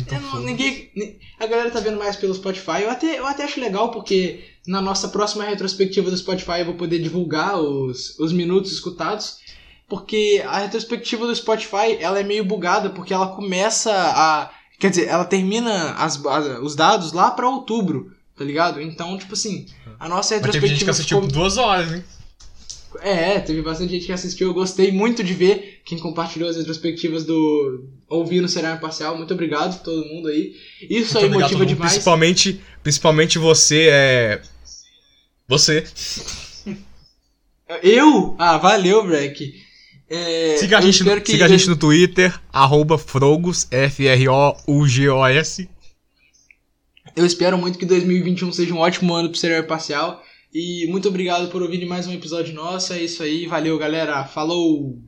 [0.00, 0.90] Então, não, ninguém,
[1.38, 2.82] a galera tá vendo mais pelo Spotify.
[2.82, 6.74] Eu até, eu até acho legal porque na nossa próxima retrospectiva do Spotify eu vou
[6.74, 9.38] poder divulgar os, os minutos escutados.
[9.88, 14.50] Porque a retrospectiva do Spotify ela é meio bugada porque ela começa a.
[14.78, 16.22] Quer dizer, ela termina as,
[16.62, 18.80] os dados lá para outubro, tá ligado?
[18.80, 19.66] Então, tipo assim,
[19.98, 20.42] a nossa retrospectiva.
[20.44, 21.32] Mas teve gente que assistiu ficou...
[21.32, 22.04] duas horas, hein?
[23.00, 24.48] É, teve bastante gente que assistiu.
[24.48, 29.16] Eu gostei muito de ver quem compartilhou as retrospectivas do Ouvindo Será Imparcial.
[29.16, 30.54] Muito obrigado a todo mundo aí.
[30.88, 31.92] Isso muito aí motiva demais.
[31.92, 34.42] Principalmente, principalmente você é.
[35.46, 35.84] Você.
[37.82, 38.34] Eu?
[38.38, 39.52] Ah, valeu, Breck.
[40.10, 45.68] É, siga a, gente, no, siga a gente no Twitter, arroba Frogos, F-R-O-U-G-O-S.
[47.14, 50.22] Eu espero muito que 2021 seja um ótimo ano pro Serial Parcial.
[50.60, 52.92] E muito obrigado por ouvir mais um episódio nosso.
[52.92, 53.46] É isso aí.
[53.46, 54.24] Valeu, galera.
[54.24, 55.07] Falou!